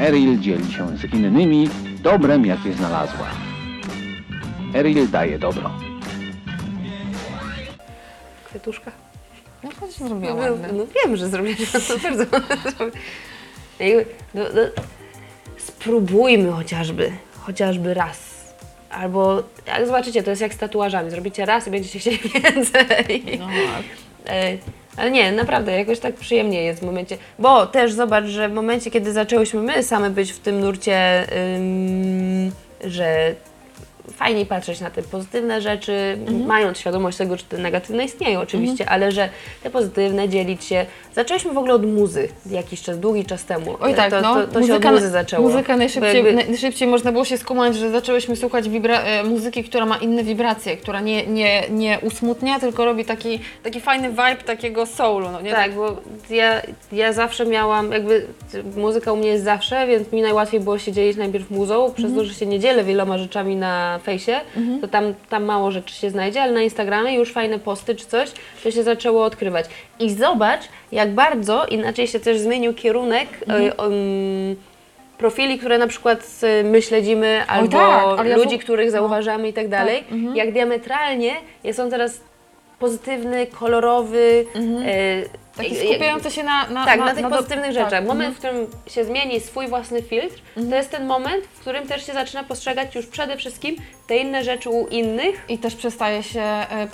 Eril 0.00 0.40
dzieli 0.40 0.72
się 0.72 0.98
z 0.98 1.04
innymi 1.14 1.68
dobrem, 2.02 2.46
jakie 2.46 2.72
znalazła. 2.72 3.26
Eril 4.74 5.10
daje 5.10 5.38
dobro. 5.38 5.70
Kwiatuszka. 8.44 9.05
No 9.64 9.70
choć 9.80 9.90
zrobiła 9.92 10.34
No, 10.34 10.40
ładne. 10.42 10.68
no 10.72 10.86
wiem, 11.04 11.16
że 11.16 11.28
zrobię 11.28 11.54
to 11.72 11.98
bardzo 11.98 12.24
no, 14.34 14.42
no, 14.54 14.60
Spróbujmy 15.56 16.52
chociażby, 16.52 17.12
chociażby 17.40 17.94
raz. 17.94 18.18
Albo 18.90 19.42
jak 19.66 19.86
zobaczycie, 19.86 20.22
to 20.22 20.30
jest 20.30 20.42
jak 20.42 20.54
z 20.54 20.58
tatuażami. 20.58 21.10
Zrobicie 21.10 21.46
raz 21.46 21.66
i 21.68 21.70
będziecie 21.70 21.98
chcieli 21.98 22.18
więcej. 22.44 23.24
No 23.38 23.48
Ale 24.96 25.10
nie, 25.10 25.32
naprawdę, 25.32 25.72
jakoś 25.78 25.98
tak 25.98 26.14
przyjemnie 26.14 26.62
jest 26.62 26.80
w 26.80 26.84
momencie. 26.86 27.18
Bo 27.38 27.66
też 27.66 27.92
zobacz, 27.92 28.24
że 28.24 28.48
w 28.48 28.52
momencie, 28.52 28.90
kiedy 28.90 29.12
zaczęłyśmy 29.12 29.62
my 29.62 29.82
same 29.82 30.10
być 30.10 30.32
w 30.32 30.38
tym 30.38 30.60
nurcie, 30.60 31.26
ym, 31.56 32.52
że 32.84 33.34
fajniej 34.12 34.46
patrzeć 34.46 34.80
na 34.80 34.90
te 34.90 35.02
pozytywne 35.02 35.60
rzeczy, 35.60 36.18
mając 36.46 36.78
świadomość 36.78 37.18
tego, 37.18 37.36
że 37.36 37.44
te 37.44 37.58
negatywne 37.58 38.04
istnieją 38.04 38.40
oczywiście, 38.40 38.88
ale 38.88 39.12
że 39.12 39.28
te 39.62 39.70
pozytywne 39.70 40.28
dzielić 40.28 40.64
się. 40.64 40.86
Zaczęliśmy 41.14 41.52
w 41.52 41.58
ogóle 41.58 41.74
od 41.74 41.86
muzy 41.86 42.28
jakiś 42.50 42.82
czas, 42.82 42.98
długi 42.98 43.24
czas 43.24 43.44
temu. 43.44 43.76
Oj 43.80 43.94
tak, 43.94 44.10
to, 44.10 44.20
no. 44.20 44.34
to, 44.34 44.46
to 44.46 44.66
się 44.66 44.74
od 44.74 44.84
muzy 44.84 45.10
zaczęło. 45.10 45.48
Muzyka 45.48 45.76
najszybciej, 45.76 46.24
jakby- 46.24 46.34
najszybciej 46.34 46.88
można 46.88 47.12
było 47.12 47.24
się 47.24 47.38
skumać, 47.38 47.76
że 47.76 47.90
zaczęłyśmy 47.90 48.36
słuchać 48.36 48.64
e, 48.66 49.24
muzyki, 49.24 49.64
która 49.64 49.86
ma 49.86 49.96
inne 49.96 50.24
wibracje, 50.24 50.76
która 50.76 51.00
nie, 51.00 51.26
nie, 51.26 51.62
nie 51.70 51.98
usmutnia, 52.02 52.60
tylko 52.60 52.84
robi 52.84 53.04
taki, 53.04 53.40
taki 53.62 53.80
fajny 53.80 54.08
vibe 54.10 54.36
takiego 54.46 54.86
soulu, 54.86 55.30
no 55.30 55.40
nie? 55.40 55.50
Tak, 55.50 55.74
bo 55.74 55.96
ja, 56.30 56.62
ja 56.92 57.12
zawsze 57.12 57.46
miałam, 57.46 57.92
jakby 57.92 58.26
muzyka 58.76 59.12
u 59.12 59.16
mnie 59.16 59.28
jest 59.28 59.44
zawsze, 59.44 59.86
więc 59.86 60.12
mi 60.12 60.22
najłatwiej 60.22 60.60
było 60.60 60.78
się 60.78 60.92
dzielić 60.92 61.16
najpierw 61.16 61.50
muzą, 61.50 61.92
przez 61.96 62.14
to, 62.14 62.24
że 62.24 62.34
się 62.34 62.46
nie 62.46 62.60
dzielę 62.60 62.84
wieloma 62.84 63.18
rzeczami 63.18 63.56
na 63.56 63.95
fejsie, 63.98 64.40
to 64.80 64.88
tam, 64.88 65.14
tam 65.28 65.44
mało 65.44 65.70
rzeczy 65.70 65.94
się 65.94 66.10
znajdzie, 66.10 66.42
ale 66.42 66.52
na 66.52 66.62
Instagramie 66.62 67.14
już 67.14 67.32
fajne 67.32 67.58
posty 67.58 67.94
czy 67.94 68.06
coś, 68.06 68.28
to 68.64 68.70
się 68.70 68.82
zaczęło 68.82 69.24
odkrywać. 69.24 69.66
I 70.00 70.10
zobacz, 70.12 70.60
jak 70.92 71.10
bardzo 71.10 71.66
inaczej 71.66 72.06
się 72.06 72.20
też 72.20 72.38
zmienił 72.38 72.74
kierunek 72.74 73.28
e, 73.48 73.74
um, 73.74 74.56
profili, 75.18 75.58
które 75.58 75.78
na 75.78 75.86
przykład 75.86 76.26
e, 76.42 76.62
my 76.64 76.82
śledzimy, 76.82 77.40
albo 77.48 77.66
tak, 78.16 78.26
ja 78.26 78.36
ludzi, 78.36 78.58
w- 78.58 78.62
których 78.62 78.90
zauważamy 78.90 79.48
i 79.48 79.52
tak 79.52 79.68
dalej, 79.68 80.04
jak 80.34 80.52
diametralnie 80.52 81.34
jest 81.64 81.80
on 81.80 81.90
teraz 81.90 82.20
pozytywny, 82.78 83.46
kolorowy, 83.46 84.46
e, 84.86 85.22
Taki 85.56 85.76
skupiający 85.76 86.30
się 86.30 86.42
na, 86.42 86.66
na, 86.68 86.84
tak, 86.84 86.98
na, 86.98 87.04
na 87.06 87.14
tych 87.14 87.22
na 87.22 87.30
do- 87.30 87.36
pozytywnych 87.36 87.74
tak, 87.74 87.84
rzeczach. 87.84 88.04
Moment, 88.04 88.28
mhm. 88.28 88.34
w 88.34 88.38
którym 88.38 88.66
się 88.86 89.04
zmieni 89.04 89.40
swój 89.40 89.68
własny 89.68 90.02
filtr, 90.02 90.36
to 90.70 90.76
jest 90.76 90.90
ten 90.90 91.06
moment, 91.06 91.44
w 91.44 91.60
którym 91.60 91.86
też 91.86 92.06
się 92.06 92.12
zaczyna 92.12 92.44
postrzegać 92.44 92.94
już 92.94 93.06
przede 93.06 93.36
wszystkim 93.36 93.76
te 94.06 94.16
inne 94.16 94.44
rzeczy 94.44 94.70
u 94.70 94.86
innych. 94.86 95.44
I 95.48 95.58
też 95.58 95.74
przestaje 95.74 96.22
się 96.22 96.40
e, 96.40 96.88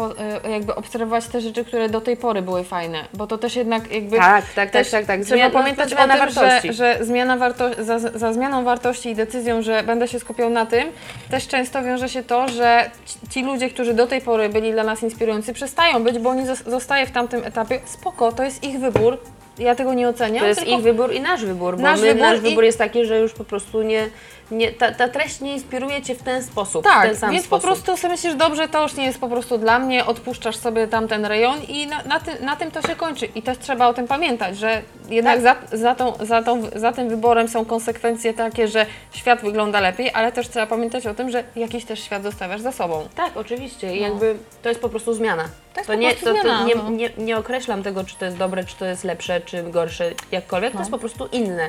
e, 0.44 0.50
jakby 0.50 0.74
obserwować 0.74 1.26
te 1.26 1.40
rzeczy, 1.40 1.64
które 1.64 1.88
do 1.88 2.00
tej 2.00 2.16
pory 2.16 2.42
były 2.42 2.64
fajne, 2.64 3.04
bo 3.14 3.26
to 3.26 3.38
też 3.38 3.56
jednak 3.56 3.92
jakby... 3.92 4.16
Tak, 4.16 4.44
tak, 4.44 4.54
tak, 4.54 4.70
też 4.70 4.90
tak, 4.90 5.06
tak. 5.06 5.20
Trzeba 5.20 5.36
Zmiana- 5.36 5.52
pamiętać 5.52 5.92
o 5.92 5.96
zmiana 5.96 6.18
tym, 6.18 6.28
że, 6.30 6.40
wartości. 6.40 6.72
że 6.72 6.98
zmiana 7.00 7.36
warto- 7.36 7.84
za, 7.84 7.98
za 7.98 8.32
zmianą 8.32 8.64
wartości 8.64 9.10
i 9.10 9.14
decyzją, 9.14 9.62
że 9.62 9.82
będę 9.82 10.08
się 10.08 10.20
skupiał 10.20 10.50
na 10.50 10.66
tym, 10.66 10.88
też 11.30 11.48
często 11.48 11.82
wiąże 11.82 12.08
się 12.08 12.22
to, 12.22 12.48
że 12.48 12.90
ci, 13.30 13.42
ludzie, 13.42 13.70
którzy 13.70 13.94
do 13.94 14.06
tej 14.06 14.20
pory 14.20 14.48
byli 14.48 14.72
dla 14.72 14.84
nas 14.84 15.02
inspirujący, 15.02 15.52
przestają 15.52 16.04
być, 16.04 16.18
bo 16.18 16.30
oni 16.30 16.42
zos- 16.46 16.70
zostają 16.70 17.06
w 17.06 17.10
tamtym 17.10 17.44
etapie. 17.44 17.80
Spoko, 17.84 18.32
to 18.32 18.42
jest 18.44 18.51
ich 18.62 18.78
wybór, 18.80 19.18
ja 19.58 19.74
tego 19.74 19.94
nie 19.94 20.08
oceniam. 20.08 20.40
To 20.40 20.46
jest 20.46 20.60
tylko 20.60 20.76
ich 20.76 20.82
wybór 20.84 21.12
i 21.12 21.20
nasz 21.20 21.44
wybór, 21.44 21.76
bo 21.76 21.82
Nasz 21.82 22.00
my, 22.00 22.06
wybór 22.06 22.20
nasz 22.22 22.38
i- 22.38 22.40
wybór 22.40 22.64
jest 22.64 22.78
taki, 22.78 23.04
że 23.04 23.18
już 23.18 23.32
po 23.32 23.44
prostu 23.44 23.82
nie, 23.82 24.08
nie 24.52 24.72
ta, 24.72 24.92
ta 24.92 25.08
treść 25.08 25.40
nie 25.40 25.52
inspiruje 25.54 26.02
Cię 26.02 26.14
w 26.14 26.22
ten 26.22 26.42
sposób, 26.42 26.82
w 26.84 26.88
Tak, 26.88 27.06
ten 27.06 27.16
sam 27.16 27.30
więc 27.30 27.44
sposób. 27.44 27.62
po 27.62 27.74
prostu 27.74 27.96
sobie 27.96 28.12
myślisz, 28.12 28.34
dobrze, 28.34 28.68
to 28.68 28.82
już 28.82 28.94
nie 28.94 29.04
jest 29.04 29.20
po 29.20 29.28
prostu 29.28 29.58
dla 29.58 29.78
mnie, 29.78 30.06
odpuszczasz 30.06 30.56
sobie 30.56 30.88
tamten 30.88 31.24
rejon 31.24 31.62
i 31.68 31.86
na, 31.86 32.02
na, 32.02 32.20
tym, 32.20 32.44
na 32.44 32.56
tym 32.56 32.70
to 32.70 32.82
się 32.82 32.96
kończy. 32.96 33.26
I 33.26 33.42
też 33.42 33.58
trzeba 33.58 33.88
o 33.88 33.94
tym 33.94 34.06
pamiętać, 34.06 34.58
że 34.58 34.82
jednak 35.08 35.42
Tak. 35.42 35.68
za, 35.70 35.76
za, 35.76 35.94
tą, 35.94 36.12
za, 36.20 36.42
tą, 36.42 36.62
za 36.76 36.92
tym 36.92 37.08
wyborem 37.08 37.48
są 37.48 37.64
konsekwencje 37.64 38.34
takie, 38.34 38.68
że 38.68 38.86
świat 39.12 39.40
wygląda 39.40 39.80
lepiej, 39.80 40.10
ale 40.14 40.32
też 40.32 40.48
trzeba 40.48 40.66
pamiętać 40.66 41.06
o 41.06 41.14
tym, 41.14 41.30
że 41.30 41.44
jakiś 41.56 41.84
też 41.84 42.00
świat 42.02 42.22
zostawiasz 42.22 42.60
za 42.60 42.72
sobą. 42.72 43.08
Tak, 43.14 43.36
oczywiście. 43.36 43.96
I 43.96 44.00
jakby 44.00 44.36
to 44.62 44.68
jest 44.68 44.80
po 44.80 44.88
prostu 44.88 45.14
zmiana. 45.14 45.44
To 45.74 45.80
jest 45.80 45.86
to 45.86 45.92
po 45.92 46.00
nie, 46.00 46.08
prostu 46.08 46.26
to, 46.26 46.34
to 46.34 46.40
zmiana, 46.42 46.64
nie, 46.64 46.74
no. 46.74 46.90
nie, 46.90 47.10
nie 47.18 47.38
określam 47.38 47.82
tego, 47.82 48.04
czy 48.04 48.16
to 48.16 48.24
jest 48.24 48.36
dobre, 48.36 48.64
czy 48.64 48.76
to 48.76 48.84
jest 48.84 49.04
lepsze, 49.04 49.40
czy 49.40 49.62
gorsze, 49.62 50.10
jakkolwiek. 50.32 50.72
To 50.72 50.78
jest 50.78 50.90
po 50.90 50.98
prostu 50.98 51.26
inne. 51.32 51.68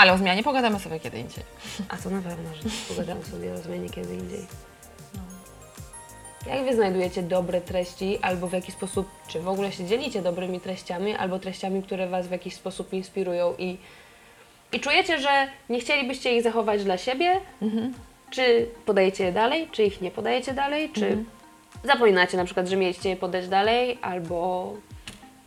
Ale 0.00 0.12
o 0.12 0.18
zmianie 0.18 0.42
pogadamy 0.42 0.78
sobie 0.78 1.00
kiedy 1.00 1.18
indziej. 1.18 1.44
A 1.88 1.96
to 1.96 2.10
na 2.10 2.22
pewno, 2.22 2.54
że 2.54 2.62
pogadamy 2.94 3.24
sobie 3.24 3.52
o 3.52 3.58
zmianie 3.58 3.90
kiedy 3.90 4.14
indziej. 4.14 4.46
Jak 6.46 6.64
Wy 6.64 6.74
znajdujecie 6.74 7.22
dobre 7.22 7.60
treści, 7.60 8.18
albo 8.22 8.48
w 8.48 8.52
jaki 8.52 8.72
sposób, 8.72 9.08
czy 9.28 9.40
w 9.40 9.48
ogóle 9.48 9.72
się 9.72 9.84
dzielicie 9.84 10.22
dobrymi 10.22 10.60
treściami, 10.60 11.14
albo 11.14 11.38
treściami, 11.38 11.82
które 11.82 12.08
Was 12.08 12.28
w 12.28 12.30
jakiś 12.30 12.54
sposób 12.54 12.92
inspirują 12.92 13.54
i, 13.58 13.78
i 14.72 14.80
czujecie, 14.80 15.20
że 15.20 15.48
nie 15.68 15.80
chcielibyście 15.80 16.36
ich 16.36 16.42
zachować 16.42 16.84
dla 16.84 16.98
siebie? 16.98 17.40
Czy 18.30 18.68
podajecie 18.86 19.24
je 19.24 19.32
dalej, 19.32 19.68
czy 19.72 19.82
ich 19.82 20.00
nie 20.00 20.10
podajecie 20.10 20.52
dalej, 20.54 20.90
czy 20.92 21.24
zapominacie 21.84 22.36
na 22.36 22.44
przykład, 22.44 22.68
że 22.68 22.76
mieliście 22.76 23.08
je 23.08 23.16
podać 23.16 23.48
dalej, 23.48 23.98
albo 24.02 24.72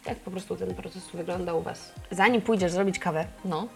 jak 0.05 0.17
po 0.17 0.31
prostu 0.31 0.55
ten 0.55 0.75
proces 0.75 1.09
wygląda 1.13 1.53
u 1.53 1.61
Was? 1.61 1.93
Zanim 2.11 2.41
pójdziesz 2.41 2.71
zrobić 2.71 2.99
kawę, 2.99 3.25
No, 3.45 3.67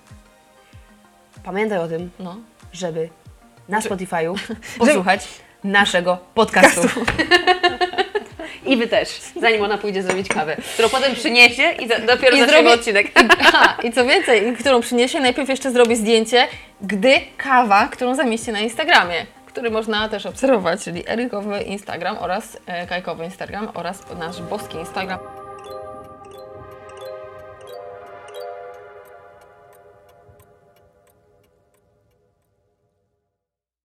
pamiętaj 1.44 1.78
o 1.78 1.88
tym, 1.88 2.12
no. 2.20 2.38
żeby 2.74 3.10
na 3.70 3.80
Spotify'u 3.80 4.36
posłuchać 4.80 5.28
naszego 5.64 6.18
podcastu. 6.34 6.88
I 8.66 8.78
wy 8.78 8.88
też, 8.88 9.10
zanim 9.42 9.62
ona 9.64 9.78
pójdzie 9.78 10.04
zrobić 10.04 10.28
kawę, 10.28 10.58
którą 10.74 10.90
potem 10.90 11.16
przyniesie 11.16 11.72
i 11.72 11.88
za, 11.88 12.00
dopiero 12.00 12.38
I 12.38 12.40
zaczniemy 12.40 12.70
zrobię- 12.70 12.74
odcinek. 12.74 13.08
Aha, 13.40 13.78
i 13.84 13.92
co 13.92 14.06
więcej, 14.06 14.56
którą 14.56 14.82
przyniesie, 14.82 15.20
najpierw 15.20 15.50
jeszcze 15.50 15.72
zrobię 15.72 15.96
zdjęcie, 15.96 16.48
gdy 16.82 17.22
kawa, 17.38 17.88
którą 17.88 18.16
zamieści 18.16 18.52
na 18.52 18.60
Instagramie, 18.60 19.26
który 19.46 19.72
można 19.72 20.10
też 20.10 20.26
obserwować, 20.26 20.84
czyli 20.84 21.10
Erykowy 21.10 21.62
Instagram 21.62 22.18
oraz 22.20 22.58
e, 22.66 22.88
Kajkowy 22.88 23.26
Instagram 23.26 23.70
oraz 23.74 24.04
nasz 24.20 24.42
boski 24.42 24.78
Instagram. 24.78 25.20